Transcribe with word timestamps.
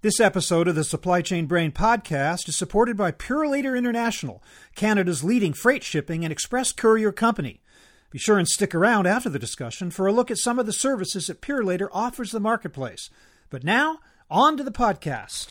This 0.00 0.20
episode 0.20 0.68
of 0.68 0.76
the 0.76 0.84
Supply 0.84 1.22
Chain 1.22 1.46
Brain 1.46 1.72
podcast 1.72 2.48
is 2.48 2.56
supported 2.56 2.96
by 2.96 3.10
Purolator 3.10 3.76
International, 3.76 4.40
Canada's 4.76 5.24
leading 5.24 5.52
freight 5.52 5.82
shipping 5.82 6.22
and 6.22 6.30
express 6.30 6.70
courier 6.70 7.10
company. 7.10 7.62
Be 8.12 8.18
sure 8.20 8.38
and 8.38 8.46
stick 8.46 8.76
around 8.76 9.08
after 9.08 9.28
the 9.28 9.40
discussion 9.40 9.90
for 9.90 10.06
a 10.06 10.12
look 10.12 10.30
at 10.30 10.38
some 10.38 10.60
of 10.60 10.66
the 10.66 10.72
services 10.72 11.26
that 11.26 11.42
Purolator 11.42 11.88
offers 11.90 12.30
the 12.30 12.38
marketplace. 12.38 13.10
But 13.50 13.64
now, 13.64 13.98
on 14.30 14.56
to 14.56 14.62
the 14.62 14.70
podcast. 14.70 15.48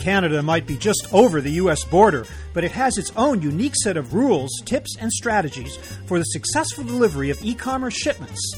Canada 0.00 0.42
might 0.42 0.66
be 0.66 0.76
just 0.76 1.06
over 1.12 1.40
the 1.40 1.52
U.S. 1.52 1.84
border, 1.84 2.26
but 2.54 2.64
it 2.64 2.72
has 2.72 2.98
its 2.98 3.12
own 3.16 3.42
unique 3.42 3.76
set 3.76 3.96
of 3.96 4.14
rules, 4.14 4.50
tips, 4.64 4.96
and 4.98 5.12
strategies 5.12 5.76
for 6.06 6.18
the 6.18 6.24
successful 6.24 6.82
delivery 6.82 7.30
of 7.30 7.38
e 7.44 7.54
commerce 7.54 7.94
shipments. 7.94 8.54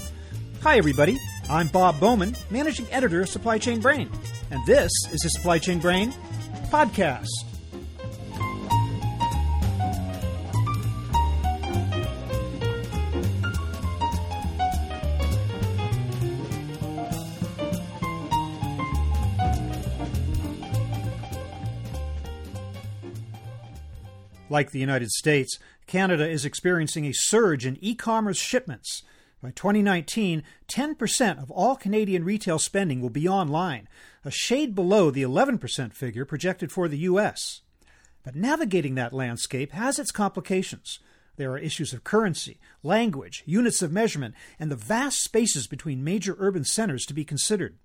Hi, 0.63 0.79
everybody. 0.79 1.19
I'm 1.51 1.67
Bob 1.67 1.99
Bowman, 1.99 2.37
Managing 2.51 2.87
Editor 2.91 3.23
of 3.23 3.29
Supply 3.29 3.59
Chain 3.59 3.81
Brain, 3.81 4.09
and 4.51 4.65
this 4.65 4.93
is 5.11 5.21
the 5.21 5.31
Supply 5.31 5.59
Chain 5.59 5.81
Brain 5.81 6.13
podcast. 6.71 7.52
Like 24.53 24.71
the 24.71 24.79
United 24.79 25.11
States, 25.13 25.59
Canada 25.87 26.29
is 26.29 26.45
experiencing 26.45 27.07
a 27.07 27.15
surge 27.15 27.65
in 27.65 27.79
e 27.81 27.95
commerce 27.95 28.37
shipments. 28.37 29.03
By 29.43 29.51
2019, 29.53 30.43
10% 30.69 31.43
of 31.43 31.51
all 31.51 31.75
Canadian 31.75 32.23
retail 32.23 32.59
spending 32.59 33.01
will 33.01 33.09
be 33.09 33.27
online, 33.27 33.89
a 34.27 34.31
shade 34.31 34.75
below 34.75 35.11
the 35.11 35.23
11% 35.23 35.95
figure 35.95 36.27
projected 36.27 36.71
for 36.71 36.87
the 36.87 36.99
U.S. 36.99 37.63
But 38.25 38.37
navigating 38.37 38.95
that 38.97 39.15
landscape 39.15 39.73
has 39.73 39.99
its 39.99 40.11
complications. 40.11 40.99
There 41.37 41.51
are 41.53 41.59
issues 41.59 41.95
of 41.95 42.05
currency, 42.05 42.61
language, 42.83 43.45
units 43.47 43.81
of 43.81 43.91
measurement, 43.91 44.35
and 44.61 44.71
the 44.71 44.77
vast 44.77 45.25
spaces 45.25 45.67
between 45.67 46.05
major 46.05 46.37
urban 46.39 46.65
centers 46.65 47.07
to 47.07 47.15
be 47.15 47.25
considered. 47.25 47.79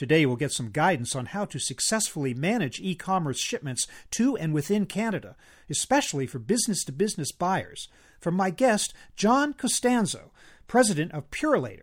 Today, 0.00 0.24
we'll 0.24 0.36
get 0.36 0.50
some 0.50 0.70
guidance 0.70 1.14
on 1.14 1.26
how 1.26 1.44
to 1.44 1.58
successfully 1.58 2.32
manage 2.32 2.80
e 2.80 2.94
commerce 2.94 3.38
shipments 3.38 3.86
to 4.12 4.34
and 4.34 4.54
within 4.54 4.86
Canada, 4.86 5.36
especially 5.68 6.26
for 6.26 6.38
business 6.38 6.82
to 6.84 6.92
business 6.92 7.32
buyers, 7.32 7.86
from 8.18 8.32
my 8.32 8.48
guest, 8.48 8.94
John 9.14 9.52
Costanzo, 9.52 10.30
president 10.66 11.12
of 11.12 11.30
Purolator. 11.30 11.82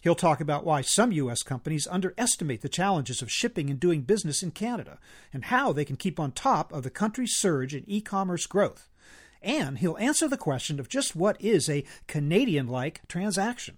He'll 0.00 0.14
talk 0.14 0.40
about 0.40 0.64
why 0.64 0.80
some 0.80 1.12
U.S. 1.12 1.42
companies 1.42 1.86
underestimate 1.90 2.62
the 2.62 2.70
challenges 2.70 3.20
of 3.20 3.30
shipping 3.30 3.68
and 3.68 3.78
doing 3.78 4.00
business 4.00 4.42
in 4.42 4.52
Canada, 4.52 4.98
and 5.30 5.44
how 5.44 5.70
they 5.74 5.84
can 5.84 5.96
keep 5.96 6.18
on 6.18 6.32
top 6.32 6.72
of 6.72 6.84
the 6.84 6.90
country's 6.90 7.36
surge 7.36 7.74
in 7.74 7.84
e 7.86 8.00
commerce 8.00 8.46
growth. 8.46 8.88
And 9.42 9.76
he'll 9.76 9.98
answer 9.98 10.26
the 10.26 10.38
question 10.38 10.80
of 10.80 10.88
just 10.88 11.14
what 11.14 11.38
is 11.38 11.68
a 11.68 11.84
Canadian 12.06 12.66
like 12.66 13.06
transaction. 13.08 13.76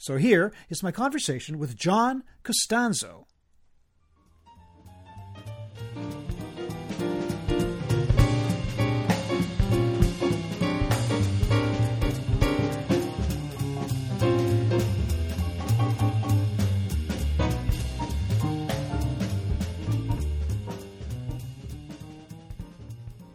So 0.00 0.16
here 0.16 0.50
is 0.70 0.82
my 0.82 0.92
conversation 0.92 1.58
with 1.58 1.76
John 1.76 2.24
Costanzo. 2.42 3.26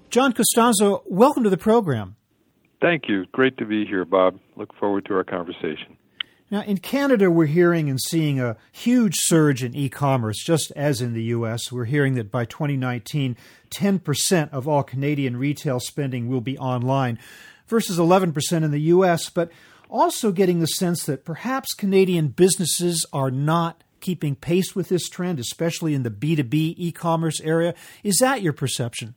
John 0.09 0.33
Costanzo, 0.33 1.03
welcome 1.05 1.43
to 1.43 1.51
the 1.51 1.57
program. 1.57 2.15
Thank 2.81 3.03
you. 3.07 3.27
Great 3.33 3.55
to 3.59 3.65
be 3.65 3.85
here, 3.85 4.03
Bob. 4.03 4.39
Look 4.55 4.73
forward 4.79 5.05
to 5.05 5.13
our 5.13 5.23
conversation. 5.23 5.95
Now, 6.51 6.61
in 6.61 6.77
Canada, 6.77 7.31
we're 7.31 7.47
hearing 7.47 7.89
and 7.89 7.99
seeing 7.99 8.39
a 8.39 8.55
huge 8.71 9.15
surge 9.17 9.63
in 9.63 9.75
e 9.75 9.89
commerce, 9.89 10.43
just 10.43 10.71
as 10.75 11.01
in 11.01 11.13
the 11.13 11.23
U.S. 11.23 11.71
We're 11.71 11.85
hearing 11.85 12.13
that 12.15 12.31
by 12.31 12.45
2019, 12.45 13.35
10% 13.71 14.49
of 14.51 14.67
all 14.67 14.83
Canadian 14.83 15.37
retail 15.37 15.79
spending 15.79 16.27
will 16.27 16.41
be 16.41 16.57
online 16.59 17.17
versus 17.67 17.97
11% 17.97 18.63
in 18.63 18.69
the 18.69 18.81
U.S., 18.81 19.29
but 19.31 19.51
also 19.89 20.31
getting 20.31 20.59
the 20.59 20.67
sense 20.67 21.03
that 21.05 21.25
perhaps 21.25 21.73
Canadian 21.73 22.27
businesses 22.27 23.05
are 23.11 23.31
not 23.31 23.83
keeping 23.99 24.35
pace 24.35 24.75
with 24.75 24.89
this 24.89 25.09
trend, 25.09 25.39
especially 25.39 25.95
in 25.95 26.03
the 26.03 26.11
B2B 26.11 26.75
e 26.77 26.91
commerce 26.91 27.41
area. 27.41 27.73
Is 28.03 28.17
that 28.19 28.43
your 28.43 28.53
perception? 28.53 29.15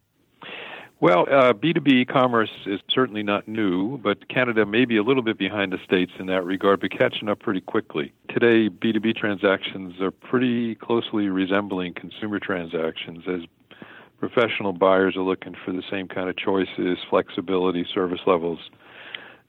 Well, 1.01 1.27
uh, 1.31 1.53
B2B 1.53 1.89
e-commerce 1.89 2.51
is 2.67 2.81
certainly 2.91 3.23
not 3.23 3.47
new, 3.47 3.99
but 3.99 4.29
Canada 4.29 4.67
may 4.67 4.85
be 4.85 4.97
a 4.97 5.03
little 5.05 5.23
bit 5.23 5.39
behind 5.39 5.73
the 5.73 5.79
States 5.85 6.11
in 6.19 6.27
that 6.27 6.45
regard, 6.45 6.81
but 6.81 6.91
catching 6.91 7.29
up 7.29 7.39
pretty 7.39 7.61
quickly. 7.61 8.13
Today, 8.29 8.69
B2B 8.69 9.15
transactions 9.15 10.01
are 10.01 10.11
pretty 10.11 10.75
closely 10.75 11.29
resembling 11.29 11.95
consumer 11.95 12.41
transactions 12.41 13.23
as 13.29 13.43
professional 14.19 14.73
buyers 14.73 15.17
are 15.17 15.23
looking 15.23 15.55
for 15.65 15.71
the 15.71 15.85
same 15.89 16.09
kind 16.09 16.29
of 16.29 16.37
choices, 16.37 16.99
flexibility, 17.09 17.87
service 17.95 18.21
levels 18.27 18.59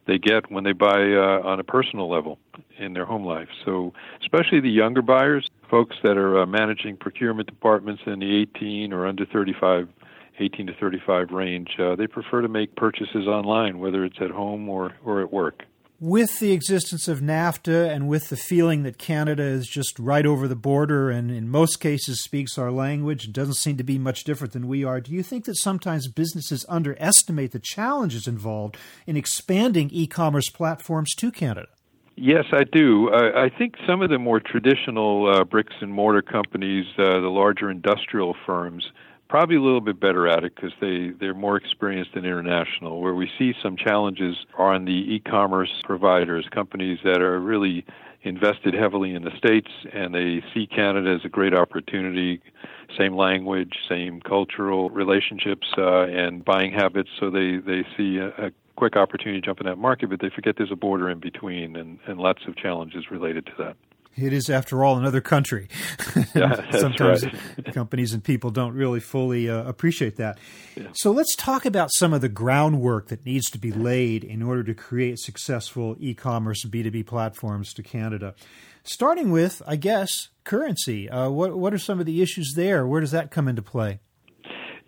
they 0.10 0.18
get 0.18 0.52
when 0.52 0.64
they 0.64 0.74
buy 0.74 1.14
uh, 1.14 1.42
on 1.44 1.60
a 1.60 1.64
personal 1.64 2.10
level 2.10 2.40
in 2.80 2.94
their 2.94 3.06
home 3.06 3.24
life. 3.24 3.48
So, 3.64 3.94
especially 4.22 4.60
the 4.60 4.70
younger 4.70 5.04
buyers, 5.04 5.48
folks 5.70 5.96
that 6.04 6.18
are 6.18 6.42
uh, 6.42 6.46
managing 6.48 6.98
procurement 6.98 7.48
departments 7.48 8.02
in 8.08 8.20
the 8.20 8.42
18 8.56 8.92
or 8.92 9.06
under 9.06 9.26
35 9.26 9.88
18 10.40 10.68
to 10.68 10.74
35 10.80 11.32
range, 11.32 11.70
uh, 11.80 11.96
they 11.96 12.08
prefer 12.08 12.42
to 12.42 12.48
make 12.48 12.76
purchases 12.76 13.28
online, 13.28 13.80
whether 13.80 14.04
it's 14.06 14.22
at 14.22 14.32
home 14.32 14.70
or, 14.70 14.94
or 15.04 15.22
at 15.22 15.32
work. 15.32 15.64
With 16.02 16.40
the 16.40 16.54
existence 16.54 17.10
of 17.10 17.20
NAFTA 17.20 17.90
and 17.94 18.08
with 18.08 18.30
the 18.30 18.38
feeling 18.38 18.84
that 18.84 18.98
Canada 18.98 19.44
is 19.44 19.68
just 19.68 20.00
right 20.00 20.26
over 20.26 20.48
the 20.48 20.56
border 20.56 21.10
and 21.10 21.30
in 21.30 21.50
most 21.50 21.82
cases 21.82 22.24
speaks 22.24 22.58
our 22.58 22.72
language 22.72 23.26
and 23.26 23.34
doesn't 23.34 23.56
seem 23.56 23.76
to 23.76 23.84
be 23.84 23.98
much 23.98 24.24
different 24.24 24.54
than 24.54 24.70
we 24.70 24.86
are, 24.86 25.02
do 25.02 25.12
you 25.12 25.22
think 25.22 25.44
that 25.44 25.58
sometimes 25.58 26.08
businesses 26.08 26.66
underestimate 26.70 27.52
the 27.52 27.60
challenges 27.60 28.28
involved 28.28 28.78
in 29.06 29.18
expanding 29.18 29.90
e 29.92 30.08
commerce 30.08 30.50
platforms 30.50 31.14
to 31.16 31.32
Canada? 31.32 31.68
Yes, 32.16 32.46
I 32.54 32.64
do. 32.64 33.10
I, 33.12 33.46
I 33.46 33.50
think 33.50 33.76
some 33.86 34.02
of 34.02 34.10
the 34.10 34.20
more 34.20 34.40
traditional 34.40 35.30
uh, 35.34 35.44
bricks 35.44 35.74
and 35.82 35.94
mortar 35.94 36.22
companies, 36.22 36.86
uh, 36.98 37.20
the 37.20 37.30
larger 37.30 37.70
industrial 37.70 38.38
firms, 38.46 38.90
probably 39.30 39.56
a 39.56 39.62
little 39.62 39.80
bit 39.80 40.00
better 40.00 40.28
at 40.28 40.44
it 40.44 40.56
because 40.56 40.72
they, 40.82 41.12
they're 41.20 41.36
more 41.36 41.56
experienced 41.56 42.12
in 42.16 42.26
international. 42.26 43.00
Where 43.00 43.14
we 43.14 43.30
see 43.38 43.54
some 43.62 43.78
challenges 43.78 44.36
are 44.58 44.74
on 44.74 44.86
the 44.86 44.92
e 44.92 45.22
commerce 45.26 45.72
providers, 45.84 46.48
companies 46.52 47.00
that 47.04 47.22
are 47.22 47.40
really 47.40 47.86
invested 48.24 48.74
heavily 48.74 49.14
in 49.14 49.24
the 49.24 49.32
States 49.38 49.70
and 49.94 50.14
they 50.14 50.44
see 50.54 50.68
Canada 50.68 51.12
as 51.12 51.24
a 51.24 51.30
great 51.30 51.54
opportunity. 51.54 52.42
Same 52.98 53.16
language, 53.16 53.76
same 53.88 54.20
cultural 54.20 54.90
relationships, 54.90 55.68
uh, 55.78 56.08
and 56.08 56.44
buying 56.44 56.74
habits. 56.74 57.10
So 57.20 57.30
they, 57.30 57.58
they 57.58 57.86
see 57.96 58.18
a, 58.18 58.48
a 58.48 58.52
quick 58.76 58.96
opportunity 58.98 59.40
to 59.40 59.46
jump 59.46 59.62
in 59.62 59.68
that 59.68 59.78
market, 59.78 60.10
but 60.10 60.20
they 60.22 60.30
forget 60.30 60.56
there's 60.58 60.72
a 60.72 60.76
border 60.76 61.10
in 61.10 61.20
between 61.20 61.76
and, 61.76 62.00
and 62.08 62.20
lots 62.20 62.42
of 62.48 62.58
challenges 62.58 63.12
related 63.12 63.46
to 63.46 63.52
that. 63.60 63.78
It 64.22 64.34
is, 64.34 64.50
after 64.50 64.84
all, 64.84 64.98
another 64.98 65.22
country. 65.22 65.68
Yeah, 66.36 66.70
Sometimes 66.72 67.26
companies 67.74 68.14
and 68.14 68.24
people 68.24 68.52
don't 68.52 68.74
really 68.74 69.00
fully 69.00 69.50
uh, 69.50 69.64
appreciate 69.64 70.18
that. 70.18 70.38
Yeah. 70.76 70.88
So 70.94 71.12
let's 71.12 71.36
talk 71.36 71.66
about 71.66 71.90
some 71.94 72.14
of 72.14 72.22
the 72.22 72.30
groundwork 72.30 73.08
that 73.08 73.26
needs 73.26 73.50
to 73.52 73.58
be 73.58 73.72
laid 73.72 74.24
in 74.24 74.44
order 74.44 74.64
to 74.64 74.74
create 74.74 75.18
successful 75.20 75.96
e 76.00 76.14
commerce 76.14 76.66
B2B 76.66 77.06
platforms 77.08 77.74
to 77.74 77.84
Canada. 77.84 78.36
Starting 78.84 79.32
with, 79.32 79.62
I 79.66 79.76
guess, 79.76 80.30
currency. 80.44 81.10
Uh, 81.10 81.30
what, 81.30 81.58
what 81.58 81.74
are 81.74 81.80
some 81.80 82.00
of 82.00 82.06
the 82.06 82.22
issues 82.22 82.54
there? 82.56 82.86
Where 82.86 83.02
does 83.02 83.12
that 83.12 83.32
come 83.32 83.48
into 83.48 83.62
play? 83.62 84.00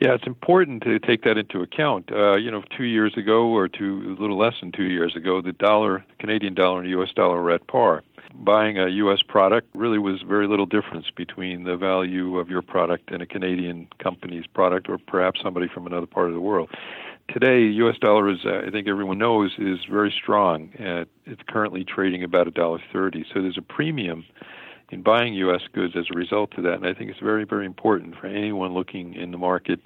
Yeah, 0.01 0.15
it's 0.15 0.25
important 0.25 0.81
to 0.83 0.97
take 0.97 1.23
that 1.23 1.37
into 1.37 1.61
account. 1.61 2.11
Uh, 2.11 2.35
you 2.35 2.49
know, 2.49 2.63
two 2.75 2.85
years 2.85 3.15
ago, 3.15 3.47
or 3.47 3.67
two, 3.67 4.15
a 4.17 4.21
little 4.21 4.37
less 4.37 4.55
than 4.59 4.71
two 4.71 4.85
years 4.85 5.15
ago, 5.15 5.41
the 5.41 5.53
dollar, 5.53 6.03
Canadian 6.17 6.55
dollar, 6.55 6.79
and 6.79 6.87
the 6.87 6.91
U.S. 6.91 7.09
dollar 7.15 7.39
were 7.41 7.51
at 7.51 7.67
par 7.67 8.01
buying 8.33 8.77
a 8.77 8.87
U.S. 8.87 9.19
product 9.27 9.67
really 9.75 9.99
was 9.99 10.21
very 10.27 10.47
little 10.47 10.65
difference 10.65 11.07
between 11.15 11.63
the 11.63 11.77
value 11.77 12.37
of 12.37 12.49
your 12.49 12.61
product 12.61 13.11
and 13.11 13.21
a 13.21 13.25
Canadian 13.25 13.87
company's 14.01 14.45
product, 14.47 14.89
or 14.89 14.97
perhaps 14.97 15.41
somebody 15.41 15.67
from 15.67 15.87
another 15.87 16.05
part 16.05 16.27
of 16.27 16.33
the 16.33 16.41
world. 16.41 16.69
Today, 17.29 17.61
U.S. 17.61 17.97
dollar 17.99 18.29
is, 18.29 18.39
uh, 18.45 18.61
I 18.67 18.71
think 18.71 18.87
everyone 18.87 19.17
knows, 19.17 19.51
is 19.57 19.79
very 19.89 20.13
strong. 20.21 20.69
It's 21.25 21.41
currently 21.47 21.83
trading 21.83 22.23
about 22.23 22.47
a 22.47 22.51
dollar 22.51 22.79
thirty. 22.91 23.25
So 23.33 23.41
there's 23.41 23.57
a 23.57 23.61
premium 23.61 24.25
in 24.91 25.01
buying 25.01 25.33
U.S. 25.35 25.61
goods 25.73 25.95
as 25.97 26.05
a 26.13 26.17
result 26.17 26.57
of 26.57 26.63
that. 26.63 26.73
And 26.73 26.85
I 26.85 26.93
think 26.93 27.09
it's 27.09 27.19
very, 27.19 27.45
very 27.45 27.65
important 27.65 28.15
for 28.19 28.27
anyone 28.27 28.73
looking 28.73 29.13
in 29.13 29.31
the 29.31 29.37
market 29.37 29.79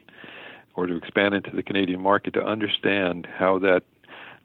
or 0.75 0.87
to 0.87 0.95
expand 0.95 1.33
into 1.33 1.51
the 1.51 1.63
Canadian 1.63 2.01
market 2.01 2.33
to 2.33 2.43
understand 2.43 3.27
how 3.37 3.59
that 3.59 3.83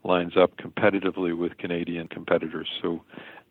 lines 0.04 0.36
up 0.36 0.56
competitively 0.56 1.36
with 1.36 1.58
Canadian 1.58 2.08
competitors. 2.08 2.68
So, 2.80 3.02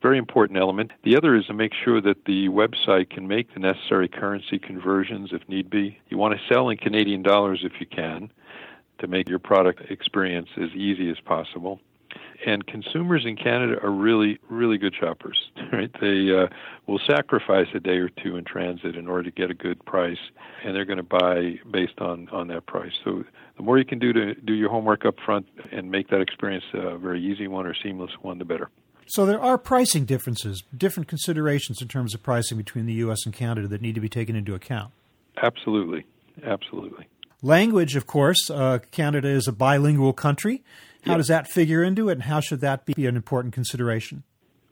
very 0.02 0.18
important 0.18 0.60
element. 0.60 0.92
The 1.04 1.18
other 1.18 1.36
is 1.36 1.46
to 1.48 1.54
make 1.54 1.74
sure 1.74 2.02
that 2.02 2.26
the 2.26 2.48
website 2.50 3.10
can 3.10 3.28
make 3.28 3.54
the 3.54 3.60
necessary 3.60 4.08
currency 4.08 4.58
conversions 4.60 5.32
if 5.34 5.48
need 5.50 5.70
be. 5.70 6.00
You 6.10 6.18
want 6.18 6.40
to 6.40 6.54
sell 6.54 6.70
in 6.70 6.78
Canadian 6.78 7.22
dollars 7.22 7.62
if 7.64 7.74
you 7.80 7.86
can 7.86 8.32
to 9.00 9.08
make 9.08 9.30
your 9.30 9.40
product 9.40 9.92
experience 9.92 10.50
as 10.58 10.70
easy 10.72 11.10
as 11.10 11.20
possible 11.20 11.80
and 12.46 12.66
consumers 12.68 13.26
in 13.26 13.36
Canada 13.36 13.80
are 13.84 13.92
really, 13.92 14.40
really 14.50 14.78
good 14.78 14.96
shoppers. 15.00 15.52
Right? 15.72 15.92
They 16.02 16.36
uh, 16.36 16.48
will 16.88 17.00
sacrifice 17.08 17.68
a 17.76 17.80
day 17.80 17.98
or 17.98 18.10
two 18.10 18.38
in 18.38 18.44
transit 18.44 18.96
in 18.96 19.08
order 19.08 19.22
to 19.22 19.32
get 19.32 19.52
a 19.52 19.54
good 19.54 19.86
price, 19.86 20.18
and 20.64 20.76
they're 20.76 20.84
going 20.84 20.98
to 20.98 21.04
buy 21.04 21.60
based 21.70 22.00
on 22.00 22.28
on 22.30 22.48
that 22.48 22.66
price. 22.66 22.92
So 23.04 23.24
the 23.56 23.62
more 23.62 23.78
you 23.78 23.86
can 23.86 24.00
do 24.00 24.12
to 24.14 24.34
do 24.34 24.54
your 24.54 24.72
homework 24.72 25.06
up 25.06 25.14
front 25.24 25.46
and 25.72 25.92
make 25.92 26.10
that 26.10 26.22
experience 26.22 26.64
a 26.74 26.98
very 26.98 27.24
easy 27.24 27.48
one 27.48 27.68
or 27.68 27.76
seamless 27.76 28.10
one, 28.24 28.40
the 28.40 28.46
better. 28.46 28.72
So 29.10 29.26
there 29.26 29.42
are 29.42 29.58
pricing 29.58 30.06
differences, 30.06 30.64
different 30.76 31.10
considerations 31.10 31.82
in 31.82 31.88
terms 31.88 32.14
of 32.14 32.22
pricing 32.22 32.58
between 32.58 32.86
the 32.86 32.94
U.S. 32.94 33.26
and 33.26 33.34
Canada 33.34 33.68
that 33.68 33.82
need 33.82 33.96
to 33.96 34.02
be 34.02 34.10
taken 34.10 34.36
into 34.36 34.54
account. 34.54 34.94
Absolutely, 35.42 36.06
absolutely. 36.44 37.08
Language, 37.42 37.96
of 37.96 38.06
course, 38.06 38.50
uh, 38.50 38.80
Canada 38.92 39.28
is 39.30 39.48
a 39.48 39.52
bilingual 39.52 40.14
country. 40.14 40.62
How 41.06 41.18
does 41.18 41.28
that 41.28 41.48
figure 41.48 41.84
into 41.84 42.10
it, 42.10 42.14
and 42.14 42.24
how 42.24 42.40
should 42.40 42.62
that 42.62 42.86
be 42.86 43.06
an 43.08 43.16
important 43.16 43.54
consideration? 43.54 44.24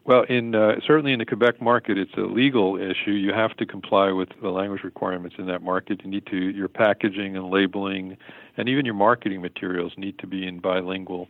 Well, 0.04 0.22
in 0.28 0.54
uh, 0.54 0.76
certainly 0.86 1.12
in 1.12 1.18
the 1.18 1.26
Quebec 1.26 1.60
market, 1.60 1.98
it's 1.98 2.14
a 2.16 2.20
legal 2.20 2.76
issue. 2.76 3.10
You 3.10 3.32
have 3.34 3.56
to 3.58 3.66
comply 3.66 4.10
with 4.10 4.28
the 4.40 4.48
language 4.48 4.82
requirements 4.82 5.36
in 5.38 5.46
that 5.46 5.62
market. 5.62 6.00
You 6.02 6.10
need 6.10 6.26
to 6.26 6.36
your 6.36 6.68
packaging 6.68 7.36
and 7.36 7.50
labeling, 7.50 8.16
and 8.56 8.68
even 8.68 8.84
your 8.84 8.94
marketing 8.94 9.42
materials 9.42 9.92
need 9.98 10.18
to 10.20 10.26
be 10.26 10.46
in 10.46 10.60
bilingual, 10.60 11.28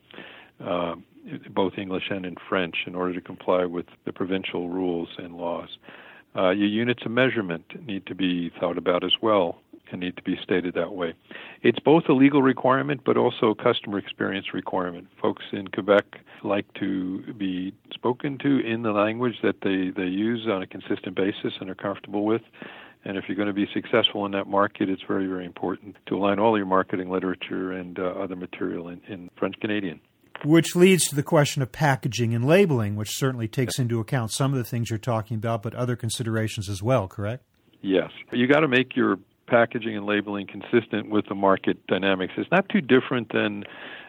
uh, 0.65 0.95
both 1.51 1.75
English 1.79 2.11
and 2.11 2.25
in 2.25 2.37
French, 2.49 2.77
in 2.87 2.95
order 2.95 3.15
to 3.15 3.21
comply 3.21 3.65
with 3.65 3.87
the 4.05 4.13
provincial 4.13 4.69
rules 4.69 5.09
and 5.19 5.37
laws. 5.37 5.79
Uh, 6.37 6.51
your 6.51 6.69
units 6.69 7.03
of 7.05 7.11
measurement 7.11 7.65
need 7.87 8.07
to 8.07 8.15
be 8.15 8.51
thought 8.61 8.79
about 8.79 9.03
as 9.03 9.15
well 9.21 9.61
and 9.91 10.01
need 10.01 10.17
to 10.17 10.23
be 10.23 10.37
stated 10.43 10.75
that 10.75 10.93
way. 10.93 11.15
It's 11.63 11.79
both 11.79 12.05
a 12.09 12.13
legal 12.13 12.43
requirement 12.43 13.01
but 13.05 13.17
also 13.17 13.51
a 13.51 13.55
customer 13.55 13.99
experience 13.99 14.53
requirement. 14.53 15.09
Folks 15.21 15.45
in 15.53 15.69
Quebec 15.69 16.05
like 16.45 16.73
to 16.75 17.33
be 17.35 17.73
spoken 17.93 18.39
to 18.39 18.61
in 18.61 18.83
the 18.83 18.93
language 18.93 19.37
that 19.43 19.63
they, 19.63 19.91
they 19.91 20.09
use 20.09 20.47
on 20.49 20.63
a 20.63 20.67
consistent 20.67 21.17
basis 21.17 21.55
and 21.61 21.71
are 21.71 21.75
comfortable 21.75 22.25
with. 22.25 22.43
And 23.05 23.17
if 23.17 23.25
you're 23.29 23.37
going 23.37 23.49
to 23.49 23.55
be 23.55 23.69
successful 23.73 24.27
in 24.27 24.33
that 24.33 24.47
market, 24.47 24.89
it's 24.89 25.03
very, 25.07 25.27
very 25.27 25.47
important 25.47 25.97
to 26.07 26.17
align 26.17 26.39
all 26.39 26.57
your 26.57 26.67
marketing 26.67 27.11
literature 27.11 27.73
and 27.73 27.99
uh, 27.99 28.03
other 28.03 28.37
material 28.37 28.89
in, 28.89 29.01
in 29.09 29.31
French 29.39 29.55
Canadian. 29.61 30.01
Which 30.45 30.77
leads 30.77 31.09
to 31.09 31.17
the 31.17 31.23
question 31.23 31.63
of 31.63 31.73
packaging 31.73 32.35
and 32.35 32.45
labeling, 32.45 32.95
which 32.97 33.17
certainly 33.17 33.49
takes 33.49 33.79
into 33.79 33.99
account 33.99 34.31
some 34.33 34.53
of 34.53 34.59
the 34.59 34.65
things 34.65 34.91
you're 34.91 34.99
talking 34.99 35.37
about, 35.37 35.63
but 35.63 35.75
other 35.75 35.97
considerations 35.97 36.69
as 36.69 36.83
well, 36.83 37.09
correct? 37.09 37.43
Yes. 37.81 38.11
You 38.33 38.47
got 38.47 38.61
to 38.61 38.69
make 38.69 38.95
your 38.97 39.19
packaging 39.49 39.97
and 39.97 40.07
labeling 40.07 40.47
consistent 40.47 41.11
with 41.11 41.27
the 41.29 41.35
market 41.35 41.85
dynamics. 41.87 42.35
It's 42.37 42.51
not 42.51 42.69
too 42.69 42.81
different 42.81 43.33
than, 43.33 43.65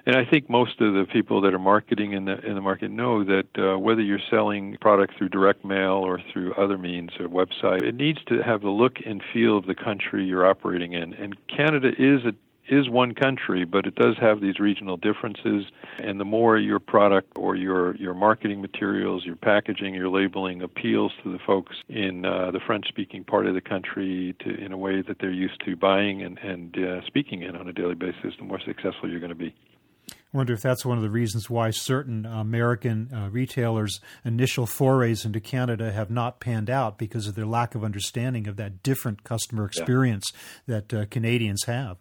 and 0.06 0.16
I 0.16 0.26
think 0.30 0.50
most 0.50 0.82
of 0.82 0.94
the 0.94 1.06
people 1.12 1.42
that 1.42 1.54
are 1.54 1.60
marketing 1.60 2.14
in 2.14 2.26
the 2.26 2.40
in 2.46 2.56
the 2.56 2.62
market 2.62 2.92
know 2.92 3.24
that 3.24 3.48
uh, 3.58 3.80
whether 3.80 4.02
you're 4.02 4.20
selling 4.30 4.78
product 4.82 5.18
through 5.18 5.30
direct 5.30 5.64
mail 5.66 6.02
or 6.06 6.20
through 6.32 6.54
other 6.56 6.78
means 6.78 7.12
or 7.20 7.28
website, 7.28 7.84
it 7.84 7.96
needs 7.96 8.20
to 8.28 8.44
have 8.44 8.62
the 8.62 8.70
look 8.70 8.98
and 9.06 9.24
feel 9.34 9.58
of 9.58 9.66
the 9.66 9.76
country 9.76 10.26
you're 10.26 10.48
operating 10.48 10.94
in. 10.94 11.14
And 11.14 11.36
Canada 11.48 11.90
is 11.98 12.26
a 12.26 12.34
is 12.70 12.90
one 12.90 13.14
country, 13.14 13.66
but 13.66 13.86
it 13.86 13.96
does 13.96 14.16
have 14.20 14.42
these 14.42 14.60
regional 14.60 14.98
differences. 14.98 15.66
And 15.98 16.20
the 16.20 16.26
more 16.26 16.58
your 16.58 16.80
product 16.80 17.34
or 17.36 17.56
your, 17.56 17.96
your 17.98 18.14
marketing 18.14 18.62
materials, 18.62 19.26
your 19.26 19.36
packaging, 19.36 19.94
your 19.94 20.10
labeling 20.10 20.62
appeals 20.62 21.12
to 21.24 21.32
the 21.32 21.40
folks 21.46 21.76
in 21.88 22.26
uh, 22.26 22.52
the 22.52 22.60
French 22.66 22.88
speaking 22.88 23.24
part 23.24 23.48
of 23.48 23.54
the 23.54 23.62
country 23.62 24.36
to, 24.40 24.56
in 24.64 24.72
a 24.72 24.78
way 24.78 25.02
that 25.02 25.18
they're 25.20 25.32
used 25.32 25.64
to 25.66 25.76
buying 25.76 26.22
and, 26.24 26.38
and 26.40 26.78
uh, 26.78 27.06
speaking 27.06 27.42
in 27.42 27.56
on 27.56 27.68
a 27.68 27.74
daily 27.74 27.96
basis, 27.96 28.34
the 28.38 28.44
more 28.44 28.60
successful 28.66 29.10
you're 29.10 29.20
going 29.20 29.30
to 29.30 29.36
be. 29.36 29.54
I 30.12 30.38
wonder 30.38 30.54
if 30.54 30.62
that's 30.62 30.86
one 30.86 30.98
of 30.98 31.04
the 31.04 31.10
reasons 31.10 31.50
why 31.50 31.72
certain 31.72 32.26
American 32.26 33.10
uh, 33.12 33.30
retailers' 33.32 34.00
initial 34.24 34.68
forays 34.68 35.26
into 35.26 35.40
Canada 35.40 35.92
have 35.92 36.12
not 36.12 36.40
panned 36.40 36.70
out 36.70 37.00
because 37.00 37.28
of 37.28 37.34
their 37.34 37.48
lack 37.48 37.74
of 37.74 37.84
understanding 37.84 38.48
of 38.48 38.56
that 38.58 38.84
different 38.84 39.24
customer 39.24 39.66
experience 39.66 40.32
yeah. 40.68 40.76
that 40.76 40.94
uh, 40.94 41.06
Canadians 41.08 41.64
have. 41.66 41.98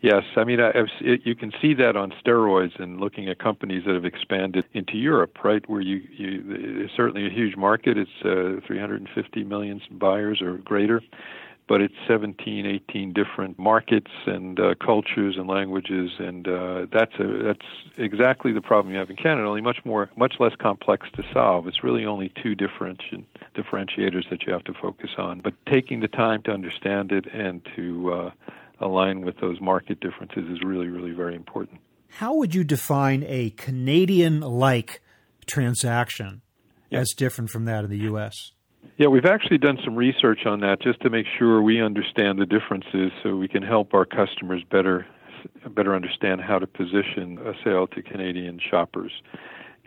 Yes, 0.00 0.22
I 0.36 0.44
mean, 0.44 0.60
I, 0.60 0.70
it, 1.00 1.22
you 1.24 1.34
can 1.34 1.52
see 1.60 1.74
that 1.74 1.96
on 1.96 2.12
steroids 2.24 2.80
and 2.80 3.00
looking 3.00 3.28
at 3.28 3.40
companies 3.40 3.82
that 3.84 3.94
have 3.94 4.04
expanded 4.04 4.64
into 4.72 4.96
Europe, 4.96 5.38
right? 5.42 5.68
Where 5.68 5.80
you, 5.80 6.02
you 6.16 6.44
it's 6.84 6.92
certainly 6.96 7.26
a 7.26 7.30
huge 7.30 7.56
market. 7.56 7.98
It's 7.98 8.10
uh, 8.24 8.64
350 8.64 9.42
million 9.42 9.80
buyers 9.90 10.40
or 10.40 10.58
greater, 10.58 11.02
but 11.66 11.80
it's 11.80 11.94
17, 12.06 12.64
18 12.64 13.12
different 13.12 13.58
markets 13.58 14.12
and 14.26 14.60
uh, 14.60 14.76
cultures 14.76 15.34
and 15.36 15.48
languages, 15.48 16.12
and 16.20 16.46
uh, 16.46 16.86
that's 16.92 17.14
a, 17.18 17.42
that's 17.42 17.66
exactly 17.96 18.52
the 18.52 18.60
problem 18.62 18.92
you 18.94 19.00
have 19.00 19.10
in 19.10 19.16
Canada. 19.16 19.48
Only 19.48 19.62
much 19.62 19.84
more, 19.84 20.10
much 20.16 20.34
less 20.38 20.54
complex 20.60 21.08
to 21.16 21.24
solve. 21.32 21.66
It's 21.66 21.82
really 21.82 22.06
only 22.06 22.32
two 22.40 22.54
differenti- 22.54 23.24
differentiators 23.56 24.30
that 24.30 24.44
you 24.46 24.52
have 24.52 24.62
to 24.64 24.74
focus 24.80 25.10
on. 25.18 25.40
But 25.40 25.54
taking 25.68 25.98
the 25.98 26.08
time 26.08 26.42
to 26.44 26.52
understand 26.52 27.10
it 27.10 27.26
and 27.34 27.66
to 27.74 28.12
uh, 28.12 28.30
align 28.80 29.22
with 29.22 29.38
those 29.40 29.60
market 29.60 30.00
differences 30.00 30.44
is 30.50 30.62
really, 30.62 30.88
really 30.88 31.12
very 31.12 31.34
important. 31.34 31.80
How 32.08 32.34
would 32.34 32.54
you 32.54 32.64
define 32.64 33.24
a 33.26 33.50
Canadian 33.50 34.40
like 34.40 35.02
transaction 35.46 36.42
yeah. 36.90 37.00
as 37.00 37.12
different 37.16 37.50
from 37.50 37.64
that 37.66 37.84
in 37.84 37.90
the 37.90 37.98
U.S.? 37.98 38.52
Yeah, 38.96 39.08
we've 39.08 39.26
actually 39.26 39.58
done 39.58 39.78
some 39.84 39.94
research 39.94 40.46
on 40.46 40.60
that 40.60 40.80
just 40.80 41.00
to 41.02 41.10
make 41.10 41.26
sure 41.38 41.62
we 41.62 41.82
understand 41.82 42.38
the 42.38 42.46
differences 42.46 43.12
so 43.22 43.36
we 43.36 43.48
can 43.48 43.62
help 43.62 43.94
our 43.94 44.04
customers 44.04 44.62
better 44.70 45.06
better 45.70 45.94
understand 45.94 46.40
how 46.40 46.58
to 46.58 46.66
position 46.66 47.38
a 47.46 47.52
sale 47.62 47.86
to 47.86 48.02
Canadian 48.02 48.58
shoppers. 48.58 49.12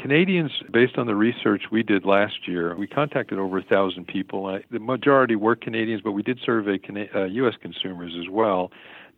Canadians, 0.01 0.51
based 0.71 0.97
on 0.97 1.05
the 1.05 1.15
research 1.15 1.63
we 1.71 1.83
did 1.83 2.05
last 2.05 2.47
year, 2.47 2.75
we 2.75 2.87
contacted 2.87 3.37
over 3.37 3.59
a 3.59 3.63
thousand 3.63 4.07
people. 4.07 4.59
the 4.71 4.79
majority 4.79 5.35
were 5.35 5.55
Canadians, 5.55 6.01
but 6.01 6.13
we 6.13 6.23
did 6.23 6.39
survey 6.43 6.79
uh, 7.13 7.25
U.S. 7.25 7.53
consumers 7.61 8.13
as 8.19 8.27
well 8.27 8.71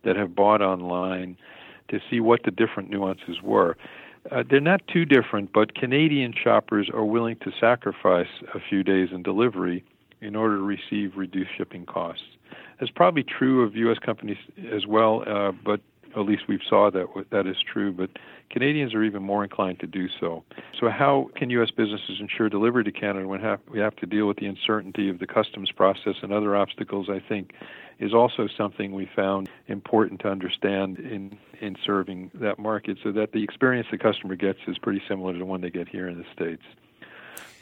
that 0.04 0.14
have 0.16 0.34
bought 0.34 0.60
online 0.60 1.38
to 1.88 2.00
see 2.10 2.20
what 2.20 2.42
the 2.44 2.50
different 2.50 2.90
nuances 2.90 3.40
were. 3.42 3.76
Uh, 4.30 4.42
they're 4.48 4.60
not 4.60 4.86
too 4.88 5.06
different, 5.06 5.52
but 5.54 5.74
Canadian 5.74 6.34
shoppers 6.34 6.90
are 6.92 7.04
willing 7.04 7.36
to 7.36 7.50
sacrifice 7.58 8.28
a 8.54 8.60
few 8.60 8.82
days 8.82 9.08
in 9.10 9.22
delivery 9.22 9.82
in 10.20 10.36
order 10.36 10.56
to 10.56 10.62
receive 10.62 11.16
reduced 11.16 11.50
shipping 11.56 11.86
costs. 11.86 12.24
That's 12.78 12.92
probably 12.92 13.22
true 13.22 13.62
of 13.62 13.74
U.S. 13.76 13.98
companies 14.04 14.38
as 14.70 14.86
well, 14.86 15.24
uh, 15.26 15.52
but 15.64 15.80
at 16.16 16.26
least 16.26 16.42
we've 16.48 16.60
saw 16.68 16.90
that 16.90 17.06
that 17.30 17.46
is 17.46 17.56
true, 17.72 17.92
but 17.92 18.10
Canadians 18.50 18.94
are 18.94 19.02
even 19.02 19.22
more 19.22 19.42
inclined 19.42 19.80
to 19.80 19.86
do 19.86 20.08
so. 20.20 20.44
So, 20.78 20.88
how 20.88 21.30
can 21.34 21.50
U.S. 21.50 21.70
businesses 21.70 22.18
ensure 22.20 22.48
delivery 22.48 22.84
to 22.84 22.92
Canada 22.92 23.26
when 23.26 23.40
we 23.70 23.78
have 23.80 23.96
to 23.96 24.06
deal 24.06 24.26
with 24.26 24.38
the 24.38 24.46
uncertainty 24.46 25.08
of 25.08 25.18
the 25.18 25.26
customs 25.26 25.70
process 25.72 26.14
and 26.22 26.32
other 26.32 26.56
obstacles? 26.56 27.08
I 27.10 27.20
think 27.20 27.52
is 27.98 28.12
also 28.12 28.48
something 28.56 28.92
we 28.92 29.08
found 29.14 29.48
important 29.68 30.20
to 30.20 30.28
understand 30.28 30.98
in 30.98 31.36
in 31.60 31.76
serving 31.84 32.30
that 32.34 32.58
market, 32.58 32.98
so 33.02 33.12
that 33.12 33.32
the 33.32 33.42
experience 33.42 33.88
the 33.90 33.98
customer 33.98 34.36
gets 34.36 34.58
is 34.66 34.78
pretty 34.78 35.02
similar 35.08 35.32
to 35.32 35.38
the 35.38 35.44
one 35.44 35.60
they 35.60 35.70
get 35.70 35.88
here 35.88 36.08
in 36.08 36.18
the 36.18 36.26
states. 36.32 36.62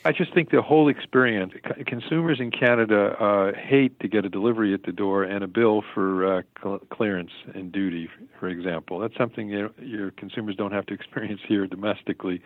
I 0.04 0.10
just 0.10 0.34
think 0.34 0.50
the 0.50 0.62
whole 0.62 0.88
experience, 0.88 1.52
consumers 1.86 2.40
in 2.40 2.50
Canada 2.50 3.16
uh, 3.22 3.52
hate 3.54 4.00
to 4.00 4.08
get 4.08 4.24
a 4.24 4.28
delivery 4.28 4.74
at 4.74 4.82
the 4.82 4.90
door 4.90 5.22
and 5.22 5.44
a 5.44 5.46
bill 5.46 5.84
for 5.94 6.38
uh, 6.38 6.42
cl- 6.60 6.80
clearance 6.90 7.30
and 7.54 7.70
duty, 7.70 8.08
for 8.38 8.48
example. 8.48 8.98
That's 8.98 9.16
something 9.16 9.50
you 9.50 9.62
know, 9.62 9.70
your 9.80 10.10
consumers 10.10 10.56
don't 10.56 10.72
have 10.72 10.86
to 10.86 10.94
experience 11.02 11.40
here 11.46 11.68
domestically, 11.68 12.42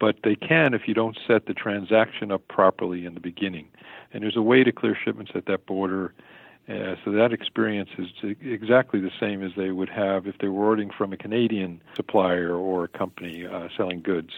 but 0.00 0.16
they 0.24 0.36
can 0.36 0.72
if 0.72 0.88
you 0.88 0.94
don't 0.94 1.18
set 1.26 1.44
the 1.44 1.54
transaction 1.54 2.32
up 2.32 2.48
properly 2.48 3.04
in 3.04 3.12
the 3.12 3.20
beginning. 3.20 3.68
And 4.12 4.22
there's 4.22 4.36
a 4.36 4.42
way 4.42 4.64
to 4.64 4.72
clear 4.72 4.96
shipments 4.96 5.32
at 5.34 5.44
that 5.46 5.66
border. 5.66 6.14
Uh, 6.68 6.96
so 7.04 7.12
that 7.12 7.32
experience 7.32 7.90
is 7.96 8.08
exactly 8.40 9.00
the 9.00 9.12
same 9.20 9.40
as 9.42 9.52
they 9.56 9.70
would 9.70 9.88
have 9.88 10.26
if 10.26 10.36
they 10.38 10.48
were 10.48 10.64
ordering 10.64 10.90
from 10.90 11.12
a 11.12 11.16
Canadian 11.16 11.80
supplier 11.94 12.56
or 12.56 12.84
a 12.84 12.88
company 12.88 13.46
uh, 13.46 13.68
selling 13.76 14.00
goods. 14.00 14.30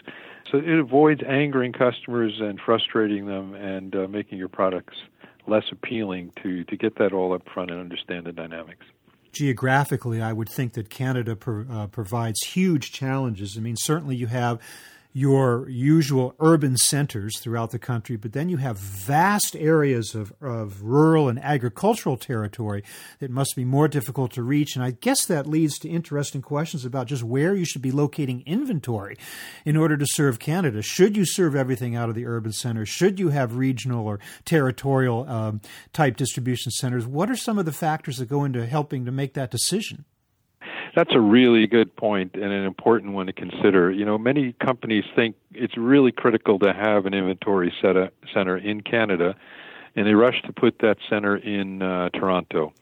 So 0.51 0.59
it 0.59 0.79
avoids 0.79 1.23
angering 1.27 1.73
customers 1.73 2.39
and 2.41 2.61
frustrating 2.61 3.27
them 3.27 3.55
and 3.55 3.95
uh, 3.97 4.09
making 4.09 4.39
your 4.39 4.49
products 4.49 4.97
less 5.47 5.65
appealing 5.73 6.33
to, 6.43 6.65
to 6.65 6.77
get 6.77 6.99
that 6.99 7.15
all 7.15 7.33
up 7.33 7.43
front 7.53 7.71
and 7.71 7.81
understand 7.81 8.27
the 8.27 8.33
dynamics. 8.33 8.85
Geographically, 9.33 10.21
I 10.21 10.33
would 10.35 10.49
think 10.49 10.75
that 10.75 10.91
Canada 10.91 11.35
pro, 11.37 11.65
uh, 11.71 11.87
provides 11.87 12.41
huge 12.43 12.93
challenges. 12.93 13.57
I 13.57 13.61
mean, 13.61 13.77
certainly 13.77 14.17
you 14.17 14.27
have 14.27 14.59
your 15.13 15.69
usual 15.69 16.35
urban 16.39 16.77
centers 16.77 17.39
throughout 17.41 17.71
the 17.71 17.79
country, 17.79 18.17
but 18.17 18.33
then 18.33 18.49
you 18.49 18.59
have 18.59 18.79
vast 18.79 19.57
areas 19.57 20.15
of, 20.15 20.33
of 20.41 20.83
rural 20.83 21.29
and 21.29 21.39
agricultural 21.43 22.17
territory 22.17 22.85
that 23.19 23.31
must 23.31 23.57
be 23.57 23.65
more 23.65 23.89
difficult 23.89 24.33
to 24.33 24.43
reach. 24.43 24.77
And 24.77 24.85
I 24.85 24.93
guess 24.93 25.25
that 25.27 25.47
leads 25.47 25.79
to 25.81 25.89
interesting 25.89 26.43
questions 26.43 26.85
about 26.85 27.07
just 27.07 27.23
where 27.23 27.55
you 27.55 27.65
should 27.65 27.83
be 27.83 27.91
locating 27.91 28.43
inventory 28.47 29.17
in 29.65 29.77
order 29.77 29.97
to 29.97 30.07
serve 30.07 30.39
Canada. 30.39 30.83
Should 30.83 31.17
you 31.17 31.25
serve 31.25 31.57
everything 31.57 31.97
out 31.97 32.09
of 32.09 32.15
the 32.15 32.27
urban 32.27 32.53
centers? 32.53 32.89
Should 32.89 33.19
you 33.19 33.31
have 33.31 33.57
regional 33.57 34.07
or 34.07 34.21
territorial 34.45 35.29
um, 35.29 35.61
type 35.93 36.17
distribution 36.17 36.71
centers? 36.71 37.07
What 37.07 37.31
are 37.31 37.37
some 37.37 37.59
of 37.59 37.65
the 37.65 37.73
factors 37.73 38.19
that 38.19 38.29
go 38.29 38.45
into 38.45 38.67
helping 38.67 39.05
to 39.07 39.13
make 39.13 39.35
that 39.35 39.51
decision? 39.51 40.05
That's 40.99 41.15
a 41.15 41.21
really 41.21 41.69
good 41.69 41.95
point 41.95 42.35
and 42.35 42.43
an 42.43 42.65
important 42.65 43.13
one 43.13 43.27
to 43.27 43.33
consider. 43.33 43.89
You 43.89 44.05
know, 44.05 44.19
many 44.19 44.53
companies 44.55 45.05
think 45.15 45.37
it's 45.55 45.77
really 45.77 46.11
critical 46.11 46.59
to 46.59 46.73
have 46.73 47.07
an 47.07 47.15
inventory 47.15 47.73
center 47.81 48.57
in 48.57 48.81
Canada, 48.81 49.37
and 49.95 50.09
they 50.09 50.15
rush 50.15 50.43
to 50.43 50.53
put 50.53 50.81
that 50.81 50.97
center 51.09 51.37
in 51.37 51.83
uh, 51.83 52.09
Toronto. 52.09 52.73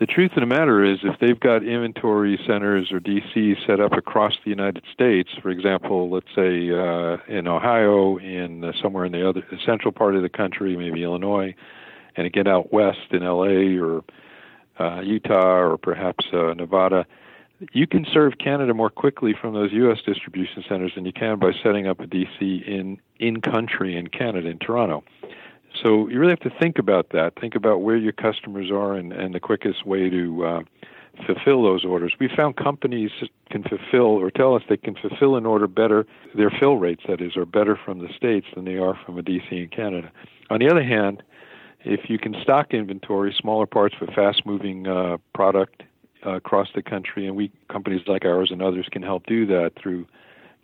The 0.00 0.06
truth 0.06 0.32
of 0.32 0.40
the 0.40 0.46
matter 0.46 0.84
is, 0.84 0.98
if 1.04 1.20
they've 1.20 1.38
got 1.38 1.62
inventory 1.62 2.36
centers 2.48 2.90
or 2.90 2.98
DCs 2.98 3.64
set 3.64 3.78
up 3.78 3.92
across 3.92 4.32
the 4.42 4.50
United 4.50 4.82
States, 4.92 5.30
for 5.40 5.50
example, 5.50 6.10
let's 6.10 6.34
say 6.34 6.68
uh, 6.68 7.18
in 7.28 7.46
Ohio, 7.46 8.16
in 8.16 8.64
uh, 8.64 8.72
somewhere 8.82 9.04
in 9.04 9.12
the 9.12 9.28
other 9.28 9.40
the 9.52 9.58
central 9.64 9.92
part 9.92 10.16
of 10.16 10.22
the 10.22 10.28
country, 10.28 10.76
maybe 10.76 11.04
Illinois, 11.04 11.54
and 12.16 12.26
again 12.26 12.48
out 12.48 12.72
west 12.72 13.12
in 13.12 13.22
LA 13.22 13.80
or 13.80 14.02
uh, 14.80 15.00
Utah 15.00 15.58
or 15.58 15.78
perhaps 15.78 16.26
uh, 16.32 16.54
Nevada, 16.54 17.06
you 17.72 17.86
can 17.86 18.06
serve 18.12 18.34
Canada 18.38 18.74
more 18.74 18.90
quickly 18.90 19.34
from 19.38 19.54
those 19.54 19.72
U.S. 19.72 19.98
distribution 20.04 20.64
centers 20.68 20.92
than 20.94 21.04
you 21.04 21.12
can 21.12 21.38
by 21.38 21.52
setting 21.62 21.86
up 21.86 22.00
a 22.00 22.06
DC 22.06 22.66
in 22.66 22.98
in 23.18 23.40
country 23.40 23.96
in 23.96 24.08
Canada 24.08 24.48
in 24.48 24.58
Toronto. 24.58 25.04
So 25.82 26.08
you 26.08 26.18
really 26.18 26.32
have 26.32 26.52
to 26.52 26.58
think 26.60 26.78
about 26.78 27.10
that. 27.10 27.32
Think 27.40 27.54
about 27.54 27.82
where 27.82 27.96
your 27.96 28.12
customers 28.12 28.70
are 28.70 28.94
and, 28.94 29.12
and 29.12 29.34
the 29.34 29.40
quickest 29.40 29.86
way 29.86 30.10
to 30.10 30.44
uh, 30.44 30.60
fulfill 31.26 31.62
those 31.62 31.84
orders. 31.84 32.14
We 32.20 32.28
found 32.28 32.56
companies 32.56 33.10
can 33.50 33.62
fulfill 33.62 34.06
or 34.06 34.30
tell 34.30 34.54
us 34.54 34.62
they 34.68 34.76
can 34.76 34.94
fulfill 34.94 35.36
an 35.36 35.46
order 35.46 35.66
better. 35.66 36.06
Their 36.34 36.50
fill 36.50 36.76
rates, 36.76 37.02
that 37.08 37.20
is, 37.20 37.36
are 37.36 37.46
better 37.46 37.78
from 37.82 38.00
the 38.00 38.08
states 38.14 38.46
than 38.54 38.64
they 38.64 38.76
are 38.76 38.98
from 39.06 39.18
a 39.18 39.22
DC 39.22 39.50
in 39.50 39.68
Canada. 39.68 40.10
On 40.50 40.58
the 40.58 40.68
other 40.68 40.82
hand, 40.82 41.22
if 41.84 42.08
you 42.08 42.18
can 42.18 42.34
stock 42.42 42.74
inventory, 42.74 43.34
smaller 43.38 43.66
parts 43.66 43.94
for 43.98 44.06
fast-moving 44.06 44.86
uh, 44.86 45.16
product 45.34 45.82
uh, 46.26 46.34
across 46.34 46.68
the 46.74 46.82
country, 46.82 47.26
and 47.26 47.36
we 47.36 47.50
companies 47.68 48.02
like 48.06 48.24
ours 48.24 48.50
and 48.50 48.62
others 48.62 48.88
can 48.90 49.02
help 49.02 49.26
do 49.26 49.46
that 49.46 49.72
through 49.80 50.06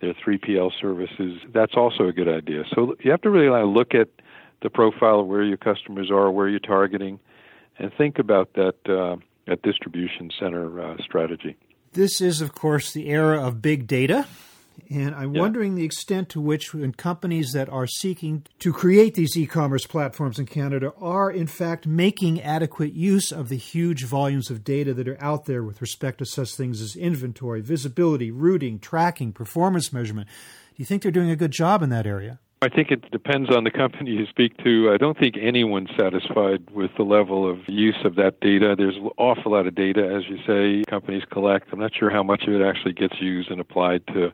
their 0.01 0.13
3PL 0.13 0.71
services. 0.79 1.41
That's 1.53 1.75
also 1.75 2.07
a 2.07 2.13
good 2.13 2.29
idea. 2.29 2.63
So 2.73 2.95
you 3.01 3.11
have 3.11 3.21
to 3.21 3.29
really 3.29 3.49
look 3.65 3.93
at 3.93 4.09
the 4.61 4.69
profile 4.69 5.21
of 5.21 5.27
where 5.27 5.43
your 5.43 5.57
customers 5.57 6.09
are, 6.11 6.31
where 6.31 6.47
you're 6.47 6.59
targeting, 6.59 7.19
and 7.77 7.93
think 7.93 8.19
about 8.19 8.53
that 8.53 8.75
uh, 8.89 9.55
distribution 9.63 10.31
center 10.37 10.81
uh, 10.81 10.97
strategy. 11.03 11.55
This 11.93 12.21
is, 12.21 12.41
of 12.41 12.53
course, 12.53 12.93
the 12.93 13.09
era 13.09 13.45
of 13.45 13.61
big 13.61 13.87
data. 13.87 14.27
And 14.89 15.15
I'm 15.15 15.33
yeah. 15.33 15.41
wondering 15.41 15.75
the 15.75 15.83
extent 15.83 16.29
to 16.29 16.41
which 16.41 16.73
when 16.73 16.93
companies 16.93 17.51
that 17.53 17.69
are 17.69 17.87
seeking 17.87 18.45
to 18.59 18.73
create 18.73 19.15
these 19.15 19.37
e 19.37 19.45
commerce 19.45 19.85
platforms 19.85 20.39
in 20.39 20.45
Canada 20.45 20.93
are, 20.99 21.31
in 21.31 21.47
fact, 21.47 21.87
making 21.87 22.41
adequate 22.41 22.93
use 22.93 23.31
of 23.31 23.49
the 23.49 23.57
huge 23.57 24.05
volumes 24.05 24.49
of 24.49 24.63
data 24.63 24.93
that 24.93 25.07
are 25.07 25.21
out 25.23 25.45
there 25.45 25.63
with 25.63 25.81
respect 25.81 26.19
to 26.19 26.25
such 26.25 26.55
things 26.55 26.81
as 26.81 26.95
inventory, 26.95 27.61
visibility, 27.61 28.31
routing, 28.31 28.79
tracking, 28.79 29.31
performance 29.31 29.93
measurement. 29.93 30.27
Do 30.27 30.75
you 30.77 30.85
think 30.85 31.03
they're 31.03 31.11
doing 31.11 31.31
a 31.31 31.35
good 31.35 31.51
job 31.51 31.81
in 31.83 31.89
that 31.89 32.07
area? 32.07 32.39
I 32.61 32.67
think 32.67 32.91
it 32.91 33.09
depends 33.11 33.49
on 33.55 33.63
the 33.63 33.71
company 33.71 34.11
you 34.11 34.25
speak 34.29 34.57
to. 34.65 34.91
I 34.93 34.97
don't 34.97 35.17
think 35.17 35.35
anyone's 35.41 35.91
satisfied 35.97 36.69
with 36.71 36.91
the 36.97 37.03
level 37.03 37.49
of 37.49 37.59
use 37.67 37.95
of 38.03 38.15
that 38.15 38.41
data. 38.41 38.75
There's 38.77 38.97
an 38.97 39.09
awful 39.17 39.53
lot 39.53 39.65
of 39.65 39.75
data, 39.75 40.05
as 40.13 40.23
you 40.29 40.39
say, 40.45 40.83
companies 40.89 41.23
collect. 41.31 41.69
I'm 41.71 41.79
not 41.79 41.93
sure 41.97 42.09
how 42.09 42.21
much 42.21 42.43
of 42.47 42.53
it 42.53 42.61
actually 42.61 42.93
gets 42.93 43.15
used 43.21 43.49
and 43.49 43.61
applied 43.61 44.05
to 44.07 44.33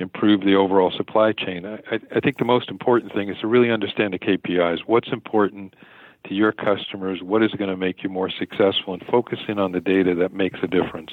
improve 0.00 0.40
the 0.40 0.54
overall 0.54 0.90
supply 0.96 1.32
chain. 1.32 1.66
I, 1.66 1.78
I 2.14 2.20
think 2.20 2.38
the 2.38 2.44
most 2.44 2.70
important 2.70 3.12
thing 3.12 3.28
is 3.28 3.38
to 3.40 3.46
really 3.46 3.70
understand 3.70 4.14
the 4.14 4.18
KPIs. 4.18 4.80
What's 4.86 5.08
important 5.12 5.74
to 6.26 6.34
your 6.34 6.52
customers? 6.52 7.20
What 7.22 7.42
is 7.42 7.50
going 7.52 7.70
to 7.70 7.76
make 7.76 8.02
you 8.02 8.08
more 8.08 8.30
successful? 8.30 8.94
And 8.94 9.02
focusing 9.10 9.58
on 9.58 9.72
the 9.72 9.80
data 9.80 10.14
that 10.16 10.32
makes 10.32 10.58
a 10.62 10.66
difference. 10.66 11.12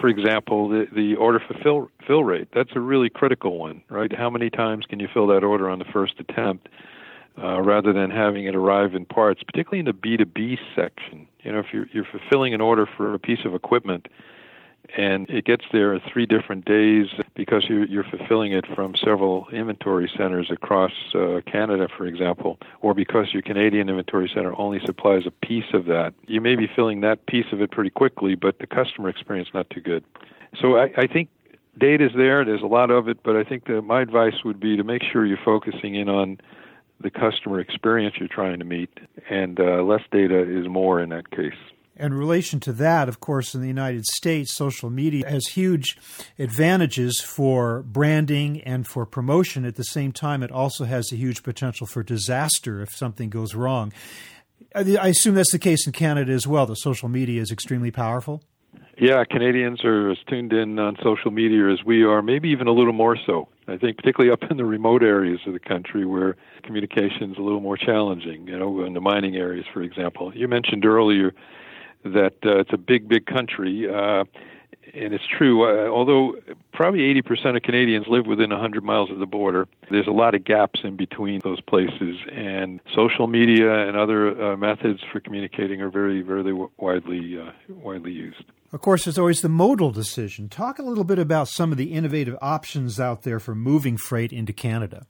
For 0.00 0.08
example, 0.08 0.68
the, 0.68 0.86
the 0.94 1.14
order 1.16 1.40
fulfill 1.40 1.90
fill 2.06 2.24
rate. 2.24 2.48
That's 2.54 2.70
a 2.74 2.80
really 2.80 3.10
critical 3.10 3.58
one, 3.58 3.82
right? 3.88 4.12
How 4.14 4.30
many 4.30 4.50
times 4.50 4.86
can 4.86 5.00
you 5.00 5.08
fill 5.12 5.26
that 5.28 5.42
order 5.42 5.68
on 5.68 5.78
the 5.78 5.84
first 5.86 6.14
attempt? 6.18 6.68
Uh, 7.38 7.60
rather 7.60 7.92
than 7.92 8.10
having 8.10 8.46
it 8.46 8.54
arrive 8.56 8.94
in 8.94 9.04
parts, 9.04 9.42
particularly 9.42 9.78
in 9.78 9.84
the 9.84 9.92
B2B 9.92 10.56
section. 10.74 11.28
You 11.42 11.52
know, 11.52 11.58
if 11.58 11.66
you're, 11.70 11.84
you're 11.92 12.06
fulfilling 12.10 12.54
an 12.54 12.62
order 12.62 12.88
for 12.96 13.12
a 13.12 13.18
piece 13.18 13.40
of 13.44 13.54
equipment, 13.54 14.08
and 14.96 15.28
it 15.28 15.44
gets 15.44 15.64
there 15.72 15.98
three 16.12 16.26
different 16.26 16.64
days 16.64 17.06
because 17.34 17.64
you're, 17.68 17.86
you're 17.86 18.04
fulfilling 18.04 18.52
it 18.52 18.64
from 18.74 18.94
several 18.96 19.46
inventory 19.52 20.10
centers 20.16 20.50
across 20.50 20.92
uh, 21.14 21.40
Canada, 21.46 21.88
for 21.96 22.06
example, 22.06 22.58
or 22.80 22.94
because 22.94 23.32
your 23.32 23.42
Canadian 23.42 23.88
inventory 23.88 24.30
center 24.32 24.58
only 24.58 24.80
supplies 24.84 25.22
a 25.26 25.46
piece 25.46 25.72
of 25.72 25.86
that. 25.86 26.14
You 26.26 26.40
may 26.40 26.56
be 26.56 26.68
filling 26.74 27.00
that 27.00 27.26
piece 27.26 27.46
of 27.52 27.60
it 27.60 27.70
pretty 27.70 27.90
quickly, 27.90 28.34
but 28.34 28.58
the 28.58 28.66
customer 28.66 29.08
experience 29.08 29.48
not 29.54 29.68
too 29.70 29.80
good. 29.80 30.04
So 30.60 30.76
I, 30.76 30.90
I 30.96 31.06
think 31.06 31.28
data 31.78 32.06
is 32.06 32.12
there. 32.16 32.44
There's 32.44 32.62
a 32.62 32.66
lot 32.66 32.90
of 32.90 33.08
it, 33.08 33.22
but 33.22 33.36
I 33.36 33.44
think 33.44 33.66
that 33.66 33.82
my 33.82 34.00
advice 34.00 34.44
would 34.44 34.60
be 34.60 34.76
to 34.76 34.84
make 34.84 35.02
sure 35.02 35.26
you're 35.26 35.38
focusing 35.44 35.94
in 35.94 36.08
on 36.08 36.38
the 37.00 37.10
customer 37.10 37.60
experience 37.60 38.16
you're 38.18 38.28
trying 38.28 38.58
to 38.58 38.64
meet, 38.64 38.90
and 39.28 39.60
uh, 39.60 39.82
less 39.82 40.00
data 40.10 40.40
is 40.40 40.66
more 40.66 41.00
in 41.00 41.10
that 41.10 41.30
case. 41.30 41.52
In 41.98 42.12
relation 42.12 42.60
to 42.60 42.72
that, 42.74 43.08
of 43.08 43.20
course, 43.20 43.54
in 43.54 43.62
the 43.62 43.68
United 43.68 44.04
States, 44.04 44.54
social 44.54 44.90
media 44.90 45.26
has 45.26 45.46
huge 45.46 45.96
advantages 46.38 47.20
for 47.20 47.82
branding 47.82 48.60
and 48.62 48.86
for 48.86 49.06
promotion. 49.06 49.64
At 49.64 49.76
the 49.76 49.84
same 49.84 50.12
time, 50.12 50.42
it 50.42 50.52
also 50.52 50.84
has 50.84 51.10
a 51.10 51.16
huge 51.16 51.42
potential 51.42 51.86
for 51.86 52.02
disaster 52.02 52.82
if 52.82 52.94
something 52.94 53.30
goes 53.30 53.54
wrong. 53.54 53.94
I 54.74 55.08
assume 55.08 55.36
that's 55.36 55.52
the 55.52 55.58
case 55.58 55.86
in 55.86 55.94
Canada 55.94 56.32
as 56.32 56.46
well, 56.46 56.66
that 56.66 56.76
social 56.76 57.08
media 57.08 57.40
is 57.40 57.50
extremely 57.50 57.90
powerful. 57.90 58.42
Yeah, 58.98 59.24
Canadians 59.24 59.84
are 59.84 60.10
as 60.10 60.18
tuned 60.28 60.52
in 60.52 60.78
on 60.78 60.96
social 61.02 61.30
media 61.30 61.70
as 61.70 61.84
we 61.84 62.02
are, 62.04 62.22
maybe 62.22 62.50
even 62.50 62.66
a 62.66 62.72
little 62.72 62.94
more 62.94 63.16
so. 63.26 63.48
I 63.68 63.76
think 63.76 63.96
particularly 63.96 64.32
up 64.32 64.50
in 64.50 64.58
the 64.58 64.64
remote 64.64 65.02
areas 65.02 65.40
of 65.46 65.54
the 65.54 65.58
country 65.58 66.06
where 66.06 66.36
communication 66.62 67.32
is 67.32 67.38
a 67.38 67.42
little 67.42 67.60
more 67.60 67.76
challenging, 67.76 68.46
you 68.46 68.58
know, 68.58 68.84
in 68.84 68.94
the 68.94 69.00
mining 69.00 69.36
areas, 69.36 69.66
for 69.72 69.82
example. 69.82 70.32
You 70.34 70.48
mentioned 70.48 70.86
earlier 70.86 71.32
that 72.12 72.34
uh, 72.44 72.58
it's 72.60 72.72
a 72.72 72.78
big, 72.78 73.08
big 73.08 73.26
country. 73.26 73.88
Uh, 73.88 74.24
and 74.94 75.12
it's 75.12 75.24
true, 75.26 75.64
uh, 75.64 75.90
although 75.90 76.36
probably 76.72 77.00
80% 77.00 77.56
of 77.56 77.62
Canadians 77.62 78.06
live 78.08 78.26
within 78.26 78.50
100 78.50 78.84
miles 78.84 79.10
of 79.10 79.18
the 79.18 79.26
border, 79.26 79.68
there's 79.90 80.06
a 80.06 80.12
lot 80.12 80.34
of 80.34 80.44
gaps 80.44 80.80
in 80.84 80.96
between 80.96 81.40
those 81.44 81.60
places. 81.60 82.16
And 82.32 82.80
social 82.94 83.26
media 83.26 83.86
and 83.86 83.96
other 83.96 84.52
uh, 84.52 84.56
methods 84.56 85.00
for 85.12 85.20
communicating 85.20 85.82
are 85.82 85.90
very, 85.90 86.22
very 86.22 86.52
widely, 86.78 87.38
uh, 87.38 87.50
widely 87.68 88.12
used. 88.12 88.44
Of 88.72 88.80
course, 88.80 89.04
there's 89.04 89.18
always 89.18 89.42
the 89.42 89.48
modal 89.48 89.90
decision. 89.90 90.48
Talk 90.48 90.78
a 90.78 90.82
little 90.82 91.04
bit 91.04 91.18
about 91.18 91.48
some 91.48 91.72
of 91.72 91.78
the 91.78 91.92
innovative 91.92 92.36
options 92.40 92.98
out 92.98 93.22
there 93.22 93.38
for 93.38 93.54
moving 93.54 93.96
freight 93.96 94.32
into 94.32 94.52
Canada. 94.52 95.06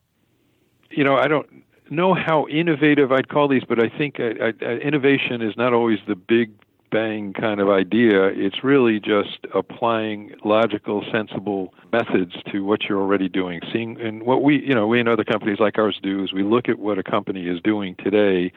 You 0.89 1.03
know, 1.03 1.15
I 1.15 1.27
don't 1.27 1.47
know 1.89 2.13
how 2.13 2.47
innovative 2.47 3.11
I'd 3.11 3.29
call 3.29 3.47
these, 3.47 3.63
but 3.67 3.79
I 3.83 3.89
think 3.97 4.19
uh, 4.19 4.23
uh, 4.61 4.65
innovation 4.65 5.41
is 5.41 5.55
not 5.57 5.73
always 5.73 5.99
the 6.07 6.15
big 6.15 6.51
bang 6.91 7.33
kind 7.33 7.59
of 7.59 7.69
idea. 7.69 8.25
It's 8.25 8.63
really 8.63 8.99
just 8.99 9.39
applying 9.53 10.35
logical, 10.43 11.03
sensible 11.11 11.73
methods 11.91 12.35
to 12.51 12.63
what 12.63 12.83
you're 12.83 12.99
already 12.99 13.29
doing. 13.29 13.61
Seeing 13.71 13.99
and 13.99 14.23
what 14.23 14.43
we, 14.43 14.65
you 14.65 14.73
know, 14.73 14.87
we 14.87 14.99
and 14.99 15.09
other 15.09 15.23
companies 15.23 15.59
like 15.59 15.77
ours 15.77 15.99
do 16.01 16.23
is 16.23 16.33
we 16.33 16.43
look 16.43 16.69
at 16.69 16.79
what 16.79 16.97
a 16.97 17.03
company 17.03 17.47
is 17.47 17.61
doing 17.61 17.95
today 18.03 18.51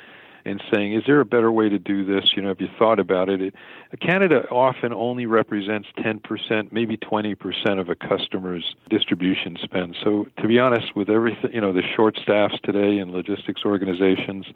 and 0.45 0.63
saying, 0.73 0.95
is 0.95 1.03
there 1.07 1.21
a 1.21 1.25
better 1.25 1.53
way 1.53 1.69
to 1.69 1.79
do 1.79 2.05
this? 2.05 2.33
You 2.35 2.43
know, 2.43 2.49
have 2.49 2.61
you 2.61 2.69
thought 2.79 2.99
about 2.99 3.29
it? 3.29 3.41
it 3.41 3.55
Canada 4.01 4.49
often 4.51 4.93
only 4.93 5.27
represents 5.27 5.89
10%, 5.99 6.73
maybe 6.73 6.97
20% 6.97 7.81
of 7.81 7.89
a 7.89 7.95
customer's 7.95 8.75
distribution 8.89 9.59
spend. 9.63 9.97
So, 10.03 10.27
to 10.39 10.49
be 10.49 10.59
honest, 10.59 10.97
with 10.97 11.11
everything, 11.11 11.53
you 11.53 11.61
know, 11.61 11.73
the 11.73 11.83
short 11.95 12.19
staffs 12.23 12.55
today 12.63 12.99
in 12.99 13.13
logistics 13.13 13.63
organizations, 13.65 14.47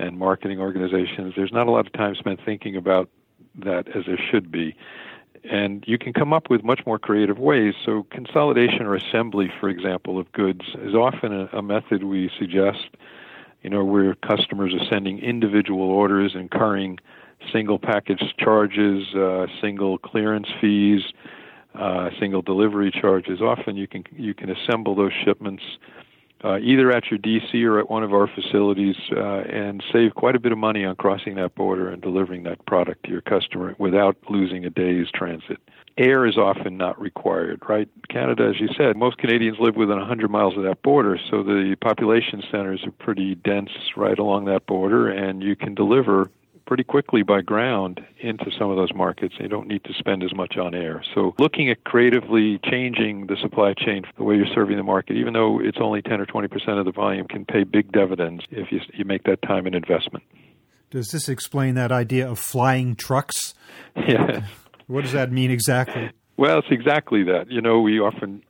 and 0.00 0.18
marketing 0.18 0.60
organizations, 0.60 1.34
there's 1.36 1.52
not 1.52 1.66
a 1.66 1.70
lot 1.70 1.86
of 1.86 1.92
time 1.92 2.14
spent 2.14 2.40
thinking 2.44 2.76
about 2.76 3.08
that 3.56 3.88
as 3.96 4.04
there 4.06 4.18
should 4.30 4.50
be. 4.50 4.76
And 5.44 5.84
you 5.86 5.98
can 5.98 6.12
come 6.12 6.32
up 6.32 6.50
with 6.50 6.62
much 6.62 6.80
more 6.86 6.98
creative 6.98 7.38
ways. 7.38 7.74
So, 7.84 8.06
consolidation 8.10 8.82
or 8.82 8.94
assembly, 8.94 9.50
for 9.58 9.68
example, 9.68 10.18
of 10.18 10.30
goods 10.32 10.62
is 10.80 10.94
often 10.94 11.32
a, 11.32 11.46
a 11.52 11.62
method 11.62 12.04
we 12.04 12.30
suggest, 12.38 12.88
you 13.62 13.70
know, 13.70 13.82
where 13.82 14.14
customers 14.16 14.74
are 14.74 14.84
sending 14.90 15.18
individual 15.18 15.90
orders, 15.90 16.32
incurring 16.34 16.98
single 17.52 17.78
package 17.78 18.22
charges, 18.38 19.14
uh, 19.14 19.46
single 19.62 19.96
clearance 19.96 20.48
fees, 20.60 21.02
uh, 21.74 22.10
single 22.18 22.42
delivery 22.42 22.90
charges. 22.90 23.40
Often 23.40 23.76
you 23.76 23.86
can 23.86 24.04
you 24.16 24.34
can 24.34 24.50
assemble 24.50 24.94
those 24.94 25.12
shipments 25.24 25.62
uh, 26.44 26.58
either 26.58 26.90
at 26.90 27.10
your 27.10 27.18
DC 27.18 27.62
or 27.64 27.78
at 27.78 27.90
one 27.90 28.02
of 28.02 28.12
our 28.12 28.26
facilities 28.26 28.96
uh, 29.14 29.40
and 29.40 29.82
save 29.92 30.14
quite 30.14 30.34
a 30.34 30.40
bit 30.40 30.52
of 30.52 30.58
money 30.58 30.84
on 30.84 30.96
crossing 30.96 31.34
that 31.36 31.54
border 31.54 31.88
and 31.88 32.00
delivering 32.00 32.44
that 32.44 32.64
product 32.66 33.04
to 33.04 33.10
your 33.10 33.20
customer 33.20 33.74
without 33.78 34.16
losing 34.28 34.64
a 34.64 34.70
day's 34.70 35.08
transit. 35.14 35.58
Air 35.98 36.24
is 36.24 36.38
often 36.38 36.76
not 36.76 36.98
required, 36.98 37.62
right? 37.68 37.88
Canada, 38.08 38.48
as 38.48 38.60
you 38.60 38.68
said, 38.76 38.96
most 38.96 39.18
Canadians 39.18 39.58
live 39.60 39.76
within 39.76 39.98
100 39.98 40.30
miles 40.30 40.56
of 40.56 40.62
that 40.62 40.82
border, 40.82 41.18
so 41.30 41.42
the 41.42 41.76
population 41.82 42.42
centers 42.50 42.82
are 42.84 42.92
pretty 42.92 43.34
dense 43.34 43.70
right 43.96 44.18
along 44.18 44.46
that 44.46 44.66
border, 44.66 45.10
and 45.10 45.42
you 45.42 45.54
can 45.54 45.74
deliver 45.74 46.30
pretty 46.66 46.84
quickly 46.84 47.22
by 47.22 47.40
ground 47.40 48.00
into 48.20 48.50
some 48.58 48.70
of 48.70 48.76
those 48.76 48.92
markets. 48.94 49.34
You 49.38 49.48
don't 49.48 49.68
need 49.68 49.84
to 49.84 49.92
spend 49.92 50.22
as 50.22 50.34
much 50.34 50.56
on 50.56 50.74
air. 50.74 51.02
So 51.14 51.34
looking 51.38 51.70
at 51.70 51.84
creatively 51.84 52.60
changing 52.64 53.26
the 53.26 53.36
supply 53.40 53.74
chain, 53.74 54.02
the 54.16 54.24
way 54.24 54.36
you're 54.36 54.54
serving 54.54 54.76
the 54.76 54.82
market, 54.82 55.16
even 55.16 55.32
though 55.32 55.60
it's 55.60 55.78
only 55.80 56.02
10 56.02 56.20
or 56.20 56.26
20 56.26 56.48
percent 56.48 56.78
of 56.78 56.84
the 56.84 56.92
volume, 56.92 57.26
can 57.26 57.44
pay 57.44 57.64
big 57.64 57.92
dividends 57.92 58.44
if 58.50 58.70
you, 58.70 58.80
you 58.92 59.04
make 59.04 59.24
that 59.24 59.42
time 59.42 59.66
and 59.66 59.74
investment. 59.74 60.24
Does 60.90 61.10
this 61.12 61.28
explain 61.28 61.76
that 61.76 61.92
idea 61.92 62.28
of 62.28 62.38
flying 62.38 62.96
trucks? 62.96 63.54
Yeah. 64.08 64.44
What 64.86 65.02
does 65.02 65.12
that 65.12 65.30
mean 65.30 65.50
exactly? 65.50 66.10
Well, 66.36 66.58
it's 66.58 66.68
exactly 66.70 67.22
that. 67.24 67.50
You 67.50 67.60
know, 67.60 67.80
we 67.80 68.00
often 68.00 68.42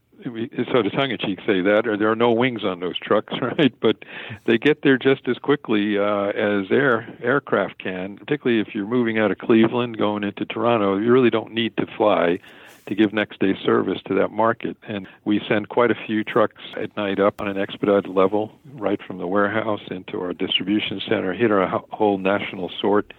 sort 0.70 0.86
of 0.86 0.92
tongue 0.92 1.10
in 1.10 1.18
cheek 1.18 1.40
say 1.46 1.60
that, 1.60 1.86
or 1.86 1.96
there 1.96 2.10
are 2.10 2.16
no 2.16 2.32
wings 2.32 2.64
on 2.64 2.80
those 2.80 2.98
trucks, 2.98 3.34
right? 3.42 3.72
But 3.80 4.04
they 4.46 4.58
get 4.58 4.82
there 4.82 4.98
just 4.98 5.28
as 5.28 5.38
quickly 5.38 5.98
uh, 5.98 6.28
as 6.28 6.70
air 6.70 7.08
aircraft 7.22 7.78
can. 7.78 8.16
Particularly 8.16 8.60
if 8.60 8.74
you're 8.74 8.86
moving 8.86 9.18
out 9.18 9.30
of 9.30 9.38
Cleveland 9.38 9.98
going 9.98 10.24
into 10.24 10.44
Toronto, 10.44 10.96
you 10.98 11.12
really 11.12 11.30
don't 11.30 11.52
need 11.52 11.76
to 11.76 11.86
fly 11.96 12.38
to 12.86 12.94
give 12.94 13.12
next 13.12 13.38
day 13.40 13.54
service 13.64 14.00
to 14.06 14.14
that 14.14 14.30
market. 14.30 14.76
And 14.86 15.06
we 15.24 15.40
send 15.48 15.68
quite 15.68 15.90
a 15.90 15.94
few 15.94 16.24
trucks 16.24 16.62
at 16.76 16.94
night 16.96 17.20
up 17.20 17.40
on 17.40 17.48
an 17.48 17.58
expedited 17.58 18.10
level, 18.10 18.52
right 18.74 19.00
from 19.06 19.18
the 19.18 19.26
warehouse 19.26 19.82
into 19.90 20.20
our 20.20 20.32
distribution 20.32 21.00
center, 21.08 21.32
hit 21.32 21.50
our 21.50 21.66
whole 21.90 22.18
national 22.18 22.70
sort. 22.80 23.12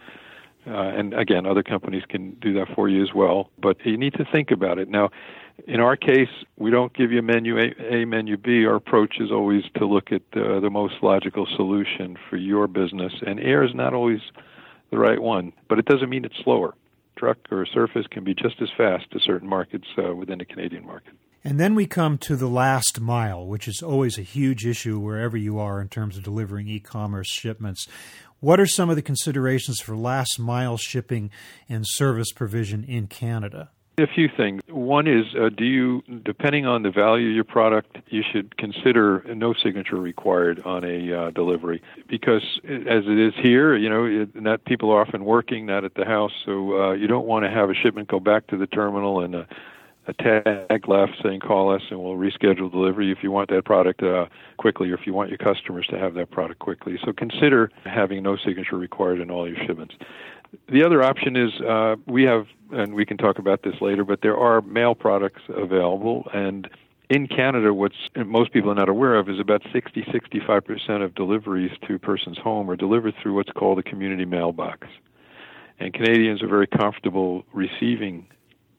Uh, 0.68 0.72
and 0.74 1.14
again, 1.14 1.46
other 1.46 1.64
companies 1.64 2.04
can 2.08 2.32
do 2.42 2.54
that 2.54 2.68
for 2.76 2.88
you 2.88 3.02
as 3.02 3.10
well. 3.16 3.50
But 3.60 3.78
you 3.84 3.98
need 3.98 4.14
to 4.14 4.26
think 4.32 4.52
about 4.52 4.78
it. 4.78 4.90
Now, 4.90 5.10
in 5.68 5.80
our 5.80 5.96
case, 5.96 6.30
we 6.58 6.72
don't 6.72 6.94
give 6.94 7.12
you 7.12 7.22
menu 7.22 7.58
A, 7.58 8.02
a 8.02 8.06
menu 8.06 8.38
B. 8.38 8.66
Our 8.66 8.76
approach 8.76 9.16
is 9.20 9.32
always 9.32 9.64
to 9.78 9.86
look 9.86 10.12
at 10.12 10.22
uh, 10.36 10.60
the 10.60 10.70
most 10.70 10.96
logical 11.02 11.48
solution 11.56 12.18
for 12.30 12.38
your 12.38 12.68
business, 12.68 13.14
and 13.26 13.40
air 13.40 13.64
is 13.64 13.74
not 13.74 13.94
always 13.94 14.22
the 14.92 14.98
right 14.98 15.22
one, 15.22 15.54
but 15.70 15.80
it 15.80 15.86
doesn't 15.86 16.10
mean 16.10 16.26
it's 16.26 16.36
slower. 16.44 16.74
Truck 17.18 17.38
or 17.52 17.66
surface 17.66 18.06
can 18.10 18.24
be 18.24 18.34
just 18.34 18.62
as 18.62 18.70
fast 18.78 19.10
to 19.12 19.20
certain 19.20 19.48
markets 19.48 19.88
uh, 19.98 20.16
within 20.16 20.40
the 20.40 20.46
Canadian 20.46 20.86
market. 20.86 21.14
And 21.44 21.60
then 21.60 21.74
we 21.74 21.88
come 21.88 22.20
to 22.20 22.36
the 22.36 22.48
last 22.48 23.00
mile, 23.00 23.46
which 23.48 23.68
is 23.68 23.82
always 23.82 24.20
a 24.20 24.24
huge 24.24 24.66
issue 24.66 25.00
wherever 25.00 25.36
you 25.36 25.58
are 25.58 25.82
in 25.82 25.90
terms 25.90 26.16
of 26.16 26.24
delivering 26.24 26.68
e 26.68 26.80
commerce 26.80 27.30
shipments. 27.30 27.88
What 28.42 28.60
are 28.60 28.66
some 28.66 28.90
of 28.90 28.96
the 28.96 29.04
considerations 29.04 29.80
for 29.80 29.96
last 29.96 30.40
mile 30.40 30.76
shipping 30.76 31.30
and 31.70 31.86
service 31.88 32.32
provision 32.32 32.84
in 32.84 33.06
Canada? 33.06 33.70
A 34.00 34.08
few 34.08 34.30
things. 34.36 34.62
One 34.68 35.06
is, 35.06 35.26
uh, 35.40 35.50
do 35.56 35.64
you, 35.64 36.02
depending 36.26 36.66
on 36.66 36.82
the 36.82 36.90
value 36.90 37.30
of 37.30 37.36
your 37.36 37.44
product, 37.44 37.98
you 38.08 38.24
should 38.34 38.58
consider 38.58 39.24
no 39.36 39.54
signature 39.54 39.98
required 39.98 40.60
on 40.64 40.84
a 40.84 41.14
uh, 41.14 41.30
delivery 41.30 41.84
because, 42.10 42.42
as 42.64 43.04
it 43.06 43.20
is 43.20 43.34
here, 43.44 43.76
you 43.76 43.90
know, 43.90 44.06
it, 44.06 44.34
not 44.34 44.66
people 44.66 44.90
are 44.90 45.02
often 45.02 45.24
working, 45.24 45.68
not 45.68 45.86
at 45.86 45.94
the 45.94 46.06
house, 46.06 46.32
so 46.44 46.82
uh, 46.82 46.92
you 46.94 47.06
don't 47.06 47.28
want 47.28 47.46
to 47.46 47.52
have 47.52 47.70
a 47.70 47.76
shipment 47.76 48.08
go 48.08 48.20
back 48.20 48.48
to 48.48 48.58
the 48.58 48.66
terminal 48.66 49.24
and 49.24 49.36
a, 49.36 49.48
a 50.08 50.14
tag 50.14 50.88
left 50.88 51.14
saying 51.24 51.40
call 51.40 51.74
us 51.74 51.82
and 51.90 52.02
we'll 52.02 52.16
reschedule 52.16 52.72
delivery 52.72 53.12
if 53.12 53.20
you 53.22 53.32
want 53.32 53.50
that 53.50 53.66
product 53.66 54.02
uh, 54.02 54.26
quickly 54.58 54.90
or 54.90 54.96
if 54.96 55.06
you 55.06 55.14
want 55.14 55.30
your 55.30 55.38
customers 55.38 55.86
to 55.88 55.98
have 55.98 56.16
that 56.16 56.32
product 56.32 56.60
quickly. 56.60 56.98
So 57.06 57.14
consider 57.14 57.72
having 57.86 58.24
no 58.24 58.36
signature 58.38 58.78
required 58.78 59.20
in 59.20 59.30
all 59.30 59.48
your 59.48 59.58
shipments. 59.66 59.96
The 60.70 60.84
other 60.84 61.04
option 61.04 61.36
is 61.36 61.52
uh, 61.62 61.96
we 62.08 62.24
have, 62.24 62.48
and 62.72 62.94
we 62.94 63.06
can 63.06 63.18
talk 63.18 63.38
about 63.40 63.62
this 63.64 63.76
later, 63.80 64.04
but 64.04 64.22
there 64.22 64.38
are 64.38 64.62
mail 64.62 64.96
products 64.96 65.42
available. 65.50 66.28
And 66.34 66.68
in 67.10 67.28
Canada, 67.28 67.74
what 67.74 67.92
most 68.26 68.52
people 68.52 68.72
are 68.72 68.76
not 68.76 68.90
aware 68.90 69.16
of 69.16 69.30
is 69.30 69.40
about 69.40 69.62
60 69.72 70.02
65% 70.02 71.04
of 71.04 71.14
deliveries 71.16 71.72
to 71.88 71.96
a 71.96 72.00
person's 72.00 72.38
home 72.38 72.70
are 72.70 72.76
delivered 72.76 73.14
through 73.22 73.36
what's 73.36 73.52
called 73.52 73.80
a 73.80 73.84
community 73.84 74.26
mailbox. 74.26 74.88
And 75.80 75.94
Canadians 75.94 76.44
are 76.44 76.48
very 76.48 76.68
comfortable 76.68 77.44
receiving 77.54 78.28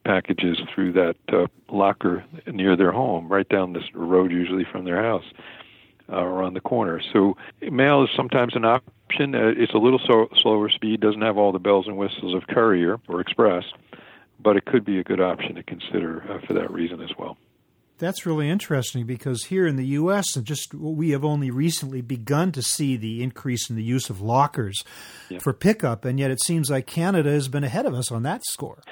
packages 0.04 0.58
through 0.74 0.92
that 0.92 1.16
uh, 1.28 1.46
locker 1.68 2.24
near 2.46 2.76
their 2.76 2.92
home, 2.92 3.28
right 3.28 3.48
down 3.48 3.72
this 3.72 3.84
road, 3.94 4.30
usually 4.32 4.66
from 4.70 4.84
their 4.84 5.02
house 5.02 5.24
uh, 6.08 6.16
or 6.16 6.42
on 6.42 6.54
the 6.54 6.60
corner. 6.60 7.00
So 7.12 7.36
mail 7.60 8.02
is 8.02 8.10
sometimes 8.16 8.54
an 8.56 8.64
option 8.64 8.92
option. 9.12 9.34
Uh, 9.34 9.52
it's 9.56 9.74
a 9.74 9.78
little 9.78 10.00
so, 10.06 10.28
slower 10.40 10.68
speed, 10.68 11.00
doesn't 11.00 11.22
have 11.22 11.36
all 11.36 11.52
the 11.52 11.58
bells 11.58 11.86
and 11.86 11.96
whistles 11.96 12.34
of 12.34 12.46
courier 12.46 12.98
or 13.08 13.20
express, 13.20 13.64
but 14.40 14.56
it 14.56 14.64
could 14.64 14.84
be 14.84 14.98
a 14.98 15.04
good 15.04 15.20
option 15.20 15.54
to 15.54 15.62
consider 15.62 16.22
uh, 16.30 16.46
for 16.46 16.54
that 16.54 16.70
reason 16.70 17.00
as 17.00 17.10
well. 17.18 17.36
That's 17.98 18.26
really 18.26 18.50
interesting 18.50 19.06
because 19.06 19.44
here 19.44 19.66
in 19.66 19.76
the 19.76 19.86
U.S., 19.86 20.34
and 20.34 20.44
just 20.44 20.74
we 20.74 21.10
have 21.10 21.24
only 21.24 21.50
recently 21.50 22.00
begun 22.00 22.50
to 22.52 22.62
see 22.62 22.96
the 22.96 23.22
increase 23.22 23.70
in 23.70 23.76
the 23.76 23.84
use 23.84 24.10
of 24.10 24.20
lockers 24.20 24.82
yeah. 25.28 25.38
for 25.38 25.52
pickup, 25.52 26.04
and 26.04 26.18
yet 26.18 26.32
it 26.32 26.42
seems 26.42 26.68
like 26.68 26.86
Canada 26.86 27.30
has 27.30 27.46
been 27.46 27.62
ahead 27.62 27.86
of 27.86 27.94
us 27.94 28.10
on 28.10 28.24
that 28.24 28.44
score. 28.44 28.82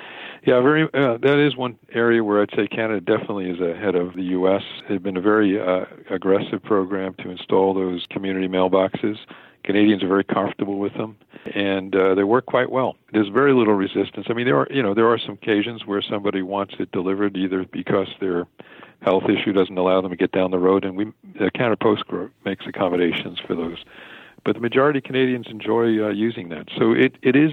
Yeah, 0.47 0.61
very. 0.61 0.85
Uh, 0.85 1.19
that 1.19 1.39
is 1.39 1.57
one 1.57 1.79
area 1.93 2.25
where 2.25 2.41
I'd 2.41 2.51
say 2.57 2.67
Canada 2.67 3.01
definitely 3.01 3.51
is 3.51 3.61
ahead 3.61 3.95
of 3.95 4.15
the 4.15 4.23
U.S. 4.23 4.63
It's 4.89 5.03
been 5.03 5.19
a 5.19 5.21
very 5.21 5.61
uh, 5.61 5.85
aggressive 6.09 6.63
program 6.63 7.15
to 7.21 7.31
install 7.31 7.75
those 7.75 8.07
community 8.11 8.49
mailboxes. 8.49 9.19
Canadians 9.65 10.03
are 10.03 10.09
very 10.09 10.25
comfortable 10.25 10.79
with 10.79 10.95
them, 10.95 11.19
and 11.55 11.95
uh, 11.95 12.15
they 12.15 12.25
work 12.25 12.47
quite 12.47 12.71
well. 12.71 12.97
There's 13.13 13.29
very 13.29 13.53
little 13.53 13.75
resistance. 13.75 14.27
I 14.31 14.33
mean, 14.33 14.47
there 14.47 14.57
are 14.57 14.69
you 14.71 14.83
know 14.83 14.95
there 14.95 15.09
are 15.09 15.19
some 15.19 15.35
occasions 15.35 15.85
where 15.85 16.01
somebody 16.01 16.41
wants 16.41 16.75
it 16.79 16.91
delivered 16.91 17.37
either 17.37 17.67
because 17.71 18.09
their 18.21 18.47
health 19.03 19.25
issue 19.25 19.53
doesn't 19.53 19.77
allow 19.77 20.01
them 20.01 20.11
to 20.11 20.17
get 20.17 20.33
down 20.33 20.51
the 20.51 20.59
road, 20.59 20.85
and 20.85 20.97
we 20.97 21.07
uh, 21.39 21.51
Canada 21.55 21.77
Post 21.77 22.07
Group 22.07 22.33
makes 22.47 22.67
accommodations 22.67 23.39
for 23.47 23.55
those. 23.55 23.85
But 24.43 24.55
the 24.55 24.61
majority 24.61 25.01
of 25.01 25.05
Canadians 25.05 25.49
enjoy 25.51 26.03
uh, 26.03 26.09
using 26.09 26.49
that. 26.49 26.69
So 26.79 26.93
it 26.93 27.17
it 27.21 27.37
is 27.37 27.53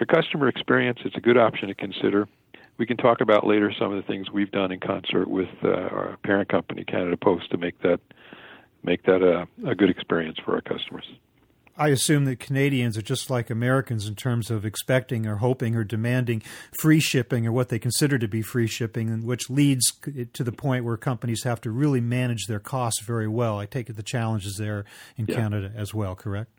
for 0.00 0.06
customer 0.06 0.48
experience. 0.48 0.98
It's 1.04 1.16
a 1.16 1.20
good 1.20 1.36
option 1.36 1.68
to 1.68 1.74
consider. 1.74 2.26
We 2.78 2.86
can 2.86 2.96
talk 2.96 3.20
about 3.20 3.46
later 3.46 3.70
some 3.78 3.92
of 3.92 4.02
the 4.02 4.06
things 4.06 4.30
we've 4.30 4.50
done 4.50 4.72
in 4.72 4.80
concert 4.80 5.28
with 5.28 5.50
uh, 5.62 5.68
our 5.68 6.16
parent 6.24 6.48
company, 6.48 6.84
Canada 6.84 7.18
Post, 7.18 7.50
to 7.50 7.58
make 7.58 7.80
that 7.82 8.00
make 8.82 9.02
that 9.02 9.22
a, 9.22 9.46
a 9.68 9.74
good 9.74 9.90
experience 9.90 10.38
for 10.42 10.54
our 10.54 10.62
customers. 10.62 11.04
I 11.76 11.88
assume 11.88 12.24
that 12.26 12.40
Canadians 12.40 12.98
are 12.98 13.02
just 13.02 13.30
like 13.30 13.48
Americans 13.48 14.06
in 14.06 14.14
terms 14.14 14.50
of 14.50 14.64
expecting 14.64 15.26
or 15.26 15.36
hoping 15.36 15.76
or 15.76 15.84
demanding 15.84 16.42
free 16.80 17.00
shipping 17.00 17.46
or 17.46 17.52
what 17.52 17.68
they 17.68 17.78
consider 17.78 18.18
to 18.18 18.28
be 18.28 18.42
free 18.42 18.66
shipping, 18.66 19.24
which 19.24 19.48
leads 19.48 19.92
to 20.32 20.44
the 20.44 20.52
point 20.52 20.84
where 20.84 20.96
companies 20.96 21.44
have 21.44 21.60
to 21.62 21.70
really 21.70 22.00
manage 22.00 22.46
their 22.48 22.58
costs 22.58 23.02
very 23.02 23.28
well. 23.28 23.58
I 23.58 23.66
take 23.66 23.88
it 23.88 23.96
the 23.96 24.02
challenge 24.02 24.44
is 24.46 24.56
there 24.58 24.84
in 25.16 25.26
yeah. 25.26 25.36
Canada 25.36 25.72
as 25.74 25.94
well, 25.94 26.14
correct? 26.14 26.50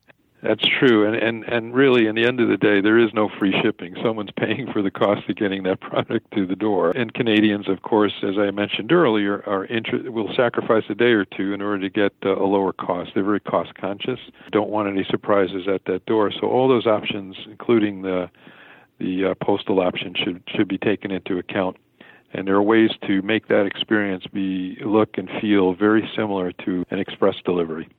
That's 0.43 0.63
true, 0.79 1.05
and 1.05 1.15
and 1.15 1.43
and 1.43 1.73
really, 1.73 2.07
in 2.07 2.15
the 2.15 2.25
end 2.25 2.39
of 2.39 2.49
the 2.49 2.57
day, 2.57 2.81
there 2.81 2.97
is 2.97 3.13
no 3.13 3.29
free 3.29 3.53
shipping. 3.61 3.95
Someone's 4.03 4.31
paying 4.37 4.71
for 4.71 4.81
the 4.81 4.89
cost 4.89 5.29
of 5.29 5.35
getting 5.35 5.61
that 5.63 5.81
product 5.81 6.31
to 6.33 6.47
the 6.47 6.55
door. 6.55 6.91
And 6.91 7.13
Canadians, 7.13 7.69
of 7.69 7.83
course, 7.83 8.13
as 8.23 8.39
I 8.39 8.49
mentioned 8.49 8.91
earlier, 8.91 9.43
are 9.47 9.65
inter- 9.65 10.09
will 10.09 10.33
sacrifice 10.35 10.83
a 10.89 10.95
day 10.95 11.11
or 11.11 11.25
two 11.25 11.53
in 11.53 11.61
order 11.61 11.79
to 11.81 11.89
get 11.89 12.13
uh, 12.25 12.35
a 12.35 12.45
lower 12.45 12.73
cost. 12.73 13.11
They're 13.13 13.23
very 13.23 13.39
cost 13.39 13.75
conscious. 13.75 14.19
Don't 14.51 14.69
want 14.69 14.89
any 14.89 15.03
surprises 15.03 15.67
at 15.67 15.85
that 15.85 16.07
door. 16.07 16.31
So 16.31 16.47
all 16.47 16.67
those 16.67 16.87
options, 16.87 17.35
including 17.45 18.01
the 18.01 18.29
the 18.97 19.25
uh, 19.25 19.35
postal 19.43 19.79
option, 19.79 20.15
should 20.15 20.41
should 20.47 20.67
be 20.67 20.79
taken 20.79 21.11
into 21.11 21.37
account. 21.37 21.77
And 22.33 22.47
there 22.47 22.55
are 22.55 22.63
ways 22.63 22.91
to 23.05 23.21
make 23.21 23.47
that 23.49 23.67
experience 23.67 24.25
be 24.25 24.77
look 24.83 25.19
and 25.19 25.29
feel 25.39 25.75
very 25.75 26.09
similar 26.15 26.51
to 26.65 26.83
an 26.89 26.97
express 26.97 27.35
delivery. 27.45 27.89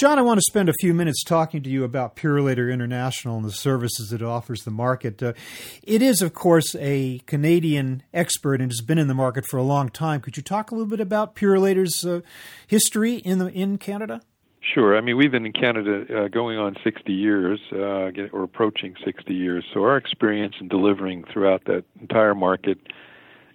John, 0.00 0.18
I 0.18 0.22
want 0.22 0.38
to 0.38 0.44
spend 0.48 0.70
a 0.70 0.72
few 0.80 0.94
minutes 0.94 1.22
talking 1.22 1.62
to 1.62 1.68
you 1.68 1.84
about 1.84 2.16
Purolator 2.16 2.72
International 2.72 3.36
and 3.36 3.44
the 3.44 3.52
services 3.52 4.14
it 4.14 4.22
offers 4.22 4.64
the 4.64 4.70
market. 4.70 5.22
Uh, 5.22 5.34
it 5.82 6.00
is, 6.00 6.22
of 6.22 6.32
course, 6.32 6.74
a 6.76 7.18
Canadian 7.26 8.02
expert 8.14 8.62
and 8.62 8.72
has 8.72 8.80
been 8.80 8.96
in 8.96 9.08
the 9.08 9.14
market 9.14 9.44
for 9.46 9.58
a 9.58 9.62
long 9.62 9.90
time. 9.90 10.22
Could 10.22 10.38
you 10.38 10.42
talk 10.42 10.70
a 10.70 10.74
little 10.74 10.88
bit 10.88 11.00
about 11.00 11.34
Purolator's 11.36 12.06
uh, 12.06 12.22
history 12.66 13.16
in 13.16 13.40
the, 13.40 13.48
in 13.48 13.76
Canada? 13.76 14.22
Sure. 14.62 14.96
I 14.96 15.02
mean, 15.02 15.18
we've 15.18 15.32
been 15.32 15.44
in 15.44 15.52
Canada 15.52 16.06
uh, 16.08 16.28
going 16.28 16.56
on 16.56 16.76
60 16.82 17.12
years, 17.12 17.60
uh, 17.70 18.08
or 18.32 18.42
approaching 18.42 18.94
60 19.04 19.34
years. 19.34 19.66
So 19.74 19.82
our 19.82 19.98
experience 19.98 20.54
in 20.62 20.68
delivering 20.68 21.24
throughout 21.30 21.66
that 21.66 21.84
entire 22.00 22.34
market 22.34 22.78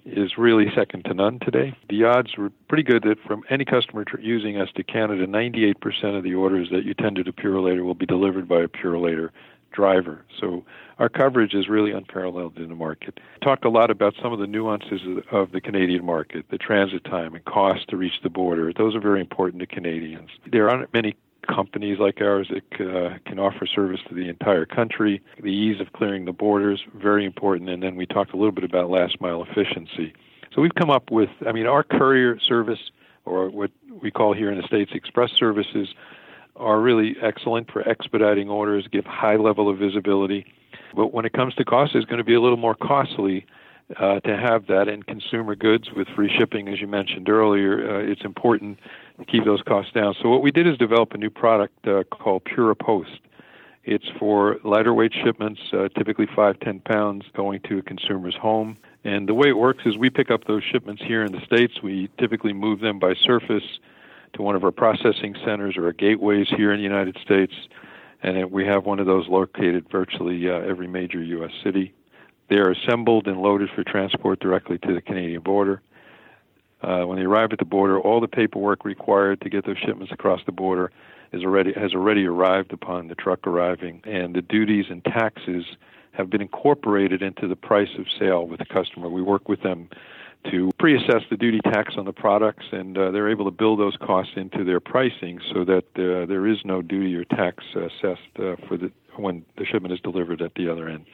is 0.05 0.37
really 0.37 0.67
second 0.75 1.03
to 1.05 1.13
none 1.13 1.39
today. 1.39 1.75
The 1.89 2.03
odds 2.05 2.37
were 2.37 2.51
pretty 2.67 2.83
good 2.83 3.03
that 3.03 3.19
from 3.25 3.43
any 3.49 3.65
customer 3.65 4.05
using 4.19 4.57
us 4.57 4.69
to 4.75 4.83
Canada, 4.83 5.25
98% 5.25 6.17
of 6.17 6.23
the 6.23 6.35
orders 6.35 6.69
that 6.71 6.85
you 6.85 6.93
tender 6.93 7.23
to 7.23 7.33
Purolator 7.33 7.83
will 7.83 7.95
be 7.95 8.05
delivered 8.05 8.47
by 8.47 8.61
a 8.61 8.67
Purolator 8.67 9.29
driver. 9.71 10.23
So 10.39 10.63
our 10.99 11.09
coverage 11.09 11.53
is 11.53 11.67
really 11.67 11.91
unparalleled 11.91 12.57
in 12.57 12.69
the 12.69 12.75
market. 12.75 13.19
Talked 13.43 13.65
a 13.65 13.69
lot 13.69 13.91
about 13.91 14.15
some 14.21 14.31
of 14.31 14.39
the 14.39 14.47
nuances 14.47 15.01
of 15.31 15.51
the 15.51 15.59
Canadian 15.59 16.05
market, 16.05 16.45
the 16.49 16.57
transit 16.57 17.03
time 17.03 17.35
and 17.35 17.43
cost 17.43 17.89
to 17.89 17.97
reach 17.97 18.21
the 18.23 18.29
border. 18.29 18.71
Those 18.71 18.95
are 18.95 19.01
very 19.01 19.19
important 19.19 19.59
to 19.59 19.67
Canadians. 19.67 20.29
There 20.49 20.69
aren't 20.69 20.93
many 20.93 21.15
companies 21.47 21.99
like 21.99 22.21
ours 22.21 22.49
that 22.49 22.81
uh, 22.81 23.17
can 23.25 23.39
offer 23.39 23.65
service 23.65 23.99
to 24.09 24.15
the 24.15 24.29
entire 24.29 24.65
country. 24.65 25.21
The 25.41 25.49
ease 25.49 25.79
of 25.79 25.93
clearing 25.93 26.25
the 26.25 26.31
borders, 26.31 26.83
very 26.95 27.25
important. 27.25 27.69
And 27.69 27.81
then 27.81 27.95
we 27.95 28.05
talked 28.05 28.33
a 28.33 28.37
little 28.37 28.51
bit 28.51 28.63
about 28.63 28.89
last 28.89 29.19
mile 29.21 29.43
efficiency. 29.43 30.13
So 30.53 30.61
we've 30.61 30.75
come 30.75 30.89
up 30.89 31.11
with, 31.11 31.29
I 31.47 31.51
mean, 31.51 31.67
our 31.67 31.83
courier 31.83 32.39
service, 32.39 32.91
or 33.25 33.49
what 33.49 33.71
we 34.01 34.11
call 34.11 34.33
here 34.33 34.51
in 34.51 34.57
the 34.57 34.67
States 34.67 34.91
express 34.93 35.31
services, 35.31 35.93
are 36.55 36.79
really 36.79 37.15
excellent 37.21 37.69
for 37.69 37.87
expediting 37.87 38.49
orders, 38.49 38.87
give 38.89 39.05
high 39.05 39.35
level 39.35 39.69
of 39.69 39.77
visibility. 39.77 40.45
But 40.95 41.13
when 41.13 41.25
it 41.25 41.33
comes 41.33 41.53
to 41.55 41.65
cost, 41.65 41.95
it's 41.95 42.05
going 42.05 42.19
to 42.19 42.23
be 42.23 42.35
a 42.35 42.41
little 42.41 42.57
more 42.57 42.75
costly 42.75 43.45
uh, 43.97 44.19
to 44.21 44.35
have 44.35 44.67
that 44.67 44.87
in 44.87 45.03
consumer 45.03 45.55
goods 45.55 45.89
with 45.95 46.07
free 46.15 46.31
shipping, 46.37 46.67
as 46.67 46.81
you 46.81 46.87
mentioned 46.87 47.29
earlier. 47.29 47.97
Uh, 47.97 48.11
it's 48.11 48.23
important 48.23 48.79
to 49.19 49.25
keep 49.25 49.45
those 49.45 49.61
costs 49.61 49.91
down. 49.93 50.15
So 50.21 50.29
what 50.29 50.41
we 50.41 50.51
did 50.51 50.67
is 50.67 50.77
develop 50.77 51.13
a 51.13 51.17
new 51.17 51.29
product 51.29 51.87
uh, 51.87 52.03
called 52.03 52.43
PuroPost. 52.45 53.19
It's 53.83 54.05
for 54.17 54.57
lighter 54.63 54.93
weight 54.93 55.13
shipments, 55.23 55.61
uh, 55.71 55.89
typically 55.89 56.27
five, 56.35 56.59
ten 56.59 56.79
pounds, 56.79 57.25
going 57.35 57.61
to 57.69 57.77
a 57.77 57.81
consumer's 57.83 58.35
home. 58.35 58.77
And 59.03 59.29
the 59.29 59.35
way 59.35 59.49
it 59.49 59.57
works 59.57 59.83
is 59.85 59.95
we 59.95 60.09
pick 60.09 60.31
up 60.31 60.45
those 60.45 60.63
shipments 60.63 61.03
here 61.03 61.23
in 61.23 61.31
the 61.31 61.41
States. 61.41 61.83
We 61.83 62.09
typically 62.17 62.53
move 62.53 62.79
them 62.79 62.97
by 62.97 63.13
surface 63.13 63.79
to 64.33 64.41
one 64.41 64.55
of 64.55 64.63
our 64.63 64.71
processing 64.71 65.35
centers 65.45 65.77
or 65.77 65.85
our 65.85 65.93
gateways 65.93 66.47
here 66.49 66.71
in 66.71 66.77
the 66.77 66.83
United 66.83 67.17
States. 67.23 67.53
And 68.23 68.51
we 68.51 68.65
have 68.65 68.85
one 68.85 68.99
of 68.99 69.05
those 69.05 69.27
located 69.27 69.87
virtually 69.91 70.49
uh, 70.49 70.53
every 70.53 70.87
major 70.87 71.21
U.S. 71.21 71.51
city. 71.63 71.93
They 72.47 72.57
are 72.57 72.71
assembled 72.71 73.27
and 73.27 73.41
loaded 73.41 73.69
for 73.73 73.83
transport 73.83 74.39
directly 74.39 74.77
to 74.79 74.93
the 74.93 75.01
Canadian 75.01 75.41
border. 75.41 75.81
Uh, 76.81 77.03
when 77.03 77.17
they 77.17 77.25
arrive 77.25 77.51
at 77.51 77.59
the 77.59 77.65
border, 77.65 77.99
all 77.99 78.21
the 78.21 78.27
paperwork 78.27 78.85
required 78.85 79.41
to 79.41 79.49
get 79.49 79.65
those 79.65 79.77
shipments 79.77 80.11
across 80.11 80.41
the 80.45 80.51
border 80.51 80.91
is 81.31 81.43
already 81.43 81.73
has 81.73 81.93
already 81.93 82.25
arrived 82.25 82.71
upon 82.71 83.07
the 83.07 83.15
truck 83.15 83.47
arriving, 83.47 84.01
and 84.05 84.35
the 84.35 84.41
duties 84.41 84.85
and 84.89 85.03
taxes 85.03 85.65
have 86.11 86.29
been 86.29 86.41
incorporated 86.41 87.21
into 87.21 87.47
the 87.47 87.55
price 87.55 87.89
of 87.97 88.05
sale 88.19 88.47
with 88.47 88.59
the 88.59 88.65
customer. 88.65 89.09
We 89.09 89.21
work 89.21 89.49
with 89.49 89.63
them 89.63 89.89
to 90.51 90.71
pre-assess 90.77 91.23
the 91.31 91.37
duty 91.37 91.59
tax 91.61 91.95
on 91.97 92.05
the 92.05 92.13
products, 92.13 92.65
and 92.71 92.95
uh, 92.95 93.09
they're 93.09 93.29
able 93.29 93.45
to 93.45 93.51
build 93.51 93.79
those 93.79 93.97
costs 93.97 94.33
into 94.35 94.63
their 94.63 94.79
pricing 94.79 95.39
so 95.51 95.65
that 95.65 95.85
uh, 95.95 96.27
there 96.27 96.45
is 96.45 96.59
no 96.63 96.83
duty 96.83 97.15
or 97.15 97.25
tax 97.25 97.63
assessed 97.75 98.21
uh, 98.39 98.55
for 98.67 98.77
the 98.77 98.91
when 99.15 99.43
the 99.57 99.65
shipment 99.65 99.93
is 99.93 99.99
delivered 100.01 100.41
at 100.41 100.53
the 100.55 100.69
other 100.69 100.87
end 100.87 101.05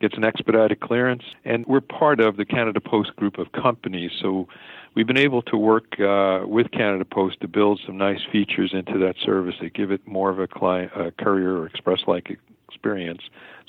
gets 0.00 0.16
an 0.16 0.24
expedited 0.24 0.80
clearance. 0.80 1.22
And 1.44 1.64
we're 1.66 1.80
part 1.80 2.20
of 2.20 2.36
the 2.36 2.44
Canada 2.44 2.80
Post 2.80 3.16
group 3.16 3.38
of 3.38 3.52
companies, 3.52 4.10
so 4.20 4.48
we've 4.94 5.06
been 5.06 5.18
able 5.18 5.42
to 5.42 5.56
work 5.56 5.98
uh, 6.00 6.40
with 6.46 6.70
Canada 6.70 7.04
Post 7.04 7.40
to 7.40 7.48
build 7.48 7.80
some 7.86 7.96
nice 7.96 8.20
features 8.30 8.72
into 8.72 8.98
that 8.98 9.16
service 9.24 9.54
that 9.60 9.74
give 9.74 9.90
it 9.90 10.06
more 10.06 10.30
of 10.30 10.38
a 10.38 10.46
client, 10.46 10.92
uh, 10.94 11.10
courier 11.18 11.58
or 11.58 11.66
express-like 11.66 12.36
experience. 12.68 13.22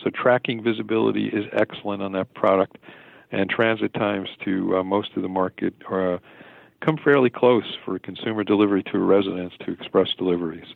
So 0.03 0.09
tracking 0.09 0.63
visibility 0.63 1.27
is 1.27 1.45
excellent 1.53 2.01
on 2.01 2.11
that 2.13 2.33
product, 2.33 2.77
and 3.31 3.49
transit 3.49 3.93
times 3.93 4.29
to 4.45 4.77
uh, 4.77 4.83
most 4.83 5.09
of 5.15 5.21
the 5.21 5.29
market 5.29 5.73
are, 5.89 6.15
uh, 6.15 6.19
come 6.81 6.97
fairly 6.97 7.29
close 7.29 7.77
for 7.83 7.97
consumer 7.99 8.43
delivery 8.43 8.83
to 8.83 8.99
residents 8.99 9.55
to 9.65 9.71
express 9.71 10.09
deliveries. 10.17 10.67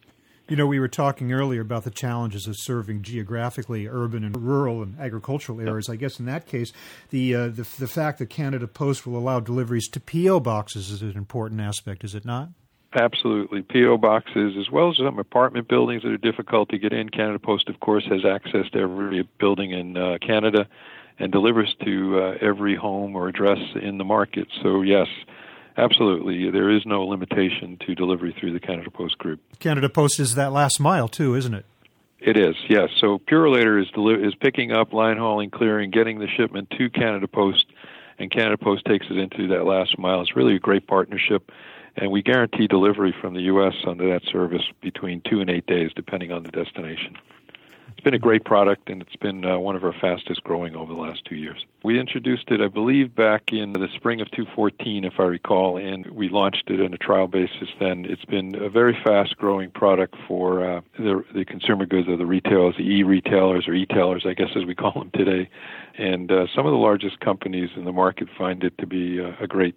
You 0.47 0.57
know, 0.57 0.67
we 0.67 0.79
were 0.79 0.89
talking 0.89 1.31
earlier 1.31 1.61
about 1.61 1.85
the 1.85 1.91
challenges 1.91 2.45
of 2.45 2.55
serving 2.57 3.03
geographically 3.03 3.87
urban 3.87 4.23
and 4.23 4.35
rural 4.35 4.81
and 4.83 4.99
agricultural 4.99 5.61
areas. 5.61 5.87
I 5.87 5.95
guess 5.95 6.19
in 6.19 6.25
that 6.25 6.45
case, 6.45 6.73
the, 7.09 7.35
uh, 7.35 7.47
the 7.47 7.67
the 7.79 7.87
fact 7.87 8.19
that 8.19 8.29
Canada 8.29 8.67
Post 8.67 9.07
will 9.07 9.17
allow 9.17 9.39
deliveries 9.39 9.87
to 9.89 9.99
PO 9.99 10.41
boxes 10.41 10.91
is 10.91 11.01
an 11.01 11.15
important 11.15 11.61
aspect, 11.61 12.03
is 12.03 12.15
it 12.15 12.25
not? 12.25 12.49
Absolutely. 12.93 13.61
PO 13.61 13.97
boxes, 13.97 14.55
as 14.59 14.69
well 14.69 14.89
as 14.89 14.97
some 14.97 15.17
apartment 15.17 15.69
buildings 15.69 16.03
that 16.03 16.11
are 16.11 16.17
difficult 16.17 16.67
to 16.69 16.77
get 16.77 16.91
in. 16.91 17.07
Canada 17.07 17.39
Post, 17.39 17.69
of 17.69 17.79
course, 17.79 18.05
has 18.09 18.25
access 18.25 18.69
to 18.73 18.79
every 18.79 19.27
building 19.39 19.71
in 19.71 19.95
uh, 19.95 20.17
Canada 20.25 20.67
and 21.17 21.31
delivers 21.31 21.73
to 21.85 22.19
uh, 22.19 22.45
every 22.45 22.75
home 22.75 23.15
or 23.15 23.29
address 23.29 23.59
in 23.81 23.97
the 23.97 24.03
market. 24.03 24.47
So, 24.61 24.81
yes, 24.81 25.07
Absolutely. 25.77 26.49
There 26.51 26.69
is 26.69 26.85
no 26.85 27.03
limitation 27.03 27.77
to 27.85 27.95
delivery 27.95 28.35
through 28.37 28.53
the 28.53 28.59
Canada 28.59 28.91
Post 28.91 29.17
Group. 29.17 29.39
Canada 29.59 29.89
Post 29.89 30.19
is 30.19 30.35
that 30.35 30.51
last 30.51 30.79
mile, 30.79 31.07
too, 31.07 31.35
isn't 31.35 31.53
it? 31.53 31.65
It 32.19 32.37
is, 32.37 32.55
yes. 32.69 32.89
So 32.99 33.17
Purolator 33.19 33.81
is, 33.81 33.89
deli- 33.89 34.23
is 34.23 34.35
picking 34.35 34.71
up, 34.71 34.93
line 34.93 35.17
hauling, 35.17 35.49
clearing, 35.49 35.89
getting 35.89 36.19
the 36.19 36.27
shipment 36.27 36.69
to 36.77 36.89
Canada 36.89 37.27
Post, 37.27 37.65
and 38.19 38.29
Canada 38.29 38.57
Post 38.57 38.85
takes 38.85 39.07
it 39.09 39.17
into 39.17 39.47
that 39.47 39.65
last 39.65 39.97
mile. 39.97 40.21
It's 40.21 40.35
really 40.35 40.55
a 40.55 40.59
great 40.59 40.85
partnership, 40.85 41.51
and 41.95 42.11
we 42.11 42.21
guarantee 42.21 42.67
delivery 42.67 43.15
from 43.19 43.33
the 43.33 43.41
U.S. 43.43 43.73
under 43.87 44.07
that 44.13 44.21
service 44.31 44.61
between 44.81 45.21
two 45.27 45.41
and 45.41 45.49
eight 45.49 45.65
days, 45.65 45.89
depending 45.95 46.31
on 46.31 46.43
the 46.43 46.51
destination. 46.51 47.17
It's 47.91 48.03
been 48.03 48.13
a 48.13 48.19
great 48.19 48.45
product, 48.45 48.89
and 48.89 49.01
it's 49.01 49.15
been 49.17 49.45
uh, 49.45 49.59
one 49.59 49.75
of 49.75 49.83
our 49.83 49.93
fastest 49.93 50.43
growing 50.43 50.75
over 50.75 50.93
the 50.93 50.99
last 50.99 51.23
two 51.25 51.35
years. 51.35 51.65
We 51.83 51.99
introduced 51.99 52.49
it, 52.49 52.61
I 52.61 52.67
believe, 52.67 53.13
back 53.15 53.51
in 53.51 53.73
the 53.73 53.87
spring 53.95 54.21
of 54.21 54.31
2014, 54.31 55.03
if 55.03 55.13
I 55.19 55.23
recall, 55.23 55.77
and 55.77 56.07
we 56.07 56.29
launched 56.29 56.69
it 56.69 56.81
on 56.81 56.93
a 56.93 56.97
trial 56.97 57.27
basis. 57.27 57.69
Then 57.79 58.05
it's 58.05 58.25
been 58.25 58.55
a 58.55 58.69
very 58.69 58.97
fast 59.03 59.37
growing 59.37 59.69
product 59.71 60.15
for 60.27 60.63
uh, 60.63 60.81
the, 60.97 61.23
the 61.33 61.45
consumer 61.45 61.85
goods 61.85 62.07
or 62.07 62.17
the 62.17 62.25
retailers, 62.25 62.75
the 62.77 62.89
e-retailers 62.89 63.67
or 63.67 63.73
e-tailers, 63.73 64.25
I 64.25 64.33
guess 64.33 64.49
as 64.55 64.65
we 64.65 64.73
call 64.73 64.93
them 64.93 65.11
today. 65.13 65.49
And 65.97 66.31
uh, 66.31 66.47
some 66.55 66.65
of 66.65 66.71
the 66.71 66.77
largest 66.77 67.19
companies 67.19 67.69
in 67.75 67.85
the 67.85 67.91
market 67.91 68.29
find 68.37 68.63
it 68.63 68.77
to 68.79 68.87
be 68.87 69.19
a 69.19 69.47
great, 69.47 69.75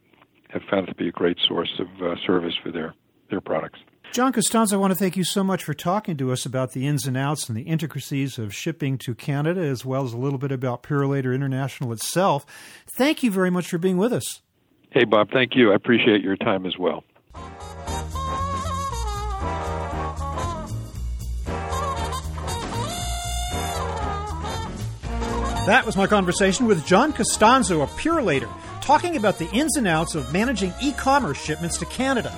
have 0.50 0.62
found 0.70 0.88
it 0.88 0.92
to 0.92 0.96
be 0.96 1.08
a 1.08 1.12
great 1.12 1.38
source 1.46 1.78
of 1.78 1.88
uh, 2.02 2.14
service 2.24 2.54
for 2.62 2.70
their 2.70 2.94
their 3.30 3.40
products. 3.40 3.80
John 4.14 4.32
Costanzo, 4.32 4.76
I 4.76 4.78
want 4.78 4.92
to 4.92 4.96
thank 4.96 5.16
you 5.16 5.24
so 5.24 5.42
much 5.42 5.64
for 5.64 5.74
talking 5.74 6.16
to 6.18 6.30
us 6.30 6.46
about 6.46 6.70
the 6.70 6.86
ins 6.86 7.04
and 7.04 7.16
outs 7.16 7.48
and 7.48 7.58
the 7.58 7.62
intricacies 7.62 8.38
of 8.38 8.54
shipping 8.54 8.96
to 8.98 9.12
Canada, 9.12 9.60
as 9.60 9.84
well 9.84 10.04
as 10.04 10.12
a 10.12 10.16
little 10.16 10.38
bit 10.38 10.52
about 10.52 10.84
Purolator 10.84 11.34
International 11.34 11.92
itself. 11.92 12.46
Thank 12.96 13.24
you 13.24 13.32
very 13.32 13.50
much 13.50 13.66
for 13.66 13.76
being 13.76 13.96
with 13.96 14.12
us. 14.12 14.40
Hey, 14.90 15.02
Bob, 15.02 15.30
thank 15.32 15.56
you. 15.56 15.72
I 15.72 15.74
appreciate 15.74 16.22
your 16.22 16.36
time 16.36 16.64
as 16.64 16.78
well. 16.78 17.02
That 25.66 25.82
was 25.84 25.96
my 25.96 26.06
conversation 26.06 26.66
with 26.66 26.86
John 26.86 27.12
Costanzo 27.12 27.82
of 27.82 27.90
Purolator, 27.96 28.48
talking 28.80 29.16
about 29.16 29.40
the 29.40 29.50
ins 29.50 29.76
and 29.76 29.88
outs 29.88 30.14
of 30.14 30.32
managing 30.32 30.72
e 30.80 30.92
commerce 30.92 31.42
shipments 31.42 31.78
to 31.78 31.86
Canada. 31.86 32.32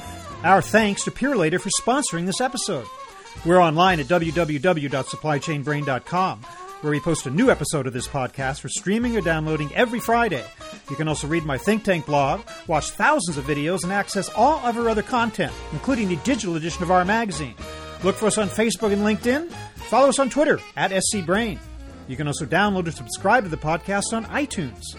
Our 0.47 0.63
thanks 0.63 1.03
to 1.03 1.11
Purolator 1.11 1.61
for 1.61 1.69
sponsoring 1.71 2.25
this 2.25 2.41
episode. 2.41 2.87
We're 3.45 3.61
online 3.61 3.99
at 3.99 4.07
www.supplychainbrain.com, 4.07 6.43
where 6.83 6.91
we 6.93 7.01
post 7.01 7.27
a 7.27 7.31
new 7.31 7.51
episode 7.51 7.89
of 7.89 7.93
this 7.93 8.07
podcast 8.07 8.61
for 8.61 8.69
streaming 8.69 9.17
or 9.17 9.23
downloading 9.23 9.75
every 9.75 9.99
Friday. 9.99 10.45
You 10.89 10.95
can 10.95 11.09
also 11.09 11.27
read 11.27 11.45
my 11.45 11.59
think 11.59 11.83
tank 11.83 12.07
blog, 12.07 12.43
watch 12.69 12.91
thousands 12.91 13.39
of 13.39 13.45
videos, 13.45 13.83
and 13.83 13.93
access 13.93 14.29
all 14.37 14.65
of 14.65 14.79
our 14.79 14.89
other 14.89 15.03
content, 15.03 15.53
including 15.73 16.07
the 16.07 16.15
digital 16.19 16.55
edition 16.55 16.85
of 16.85 16.93
our 16.93 17.05
magazine. 17.05 17.57
Look 18.05 18.15
for 18.15 18.27
us 18.27 18.39
on 18.39 18.49
Facebook 18.49 18.93
and 18.93 19.03
LinkedIn. 19.03 19.51
Follow 19.89 20.11
us 20.11 20.21
on 20.21 20.31
Twitter 20.31 20.61
at 20.77 20.93
scbrain. 21.13 21.59
You 22.07 22.17
can 22.17 22.29
also 22.29 22.47
download 22.47 22.87
or 22.87 22.93
subscribe 22.93 23.43
to 23.43 23.51
the 23.51 23.57
podcast 23.57 24.13
on 24.13 24.27
iTunes. 24.27 24.95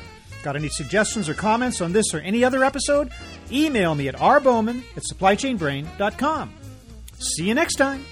Got 0.48 0.56
any 0.56 0.70
suggestions 0.70 1.28
or 1.28 1.34
comments 1.34 1.82
on 1.82 1.92
this 1.92 2.14
or 2.14 2.20
any 2.20 2.42
other 2.46 2.64
episode? 2.64 3.12
Email 3.52 3.94
me 3.96 4.08
at 4.08 4.16
rbowman 4.16 4.82
at 4.96 5.04
supplychainbrain.com. 5.04 6.54
See 7.20 7.44
you 7.44 7.54
next 7.54 7.76
time. 7.76 8.06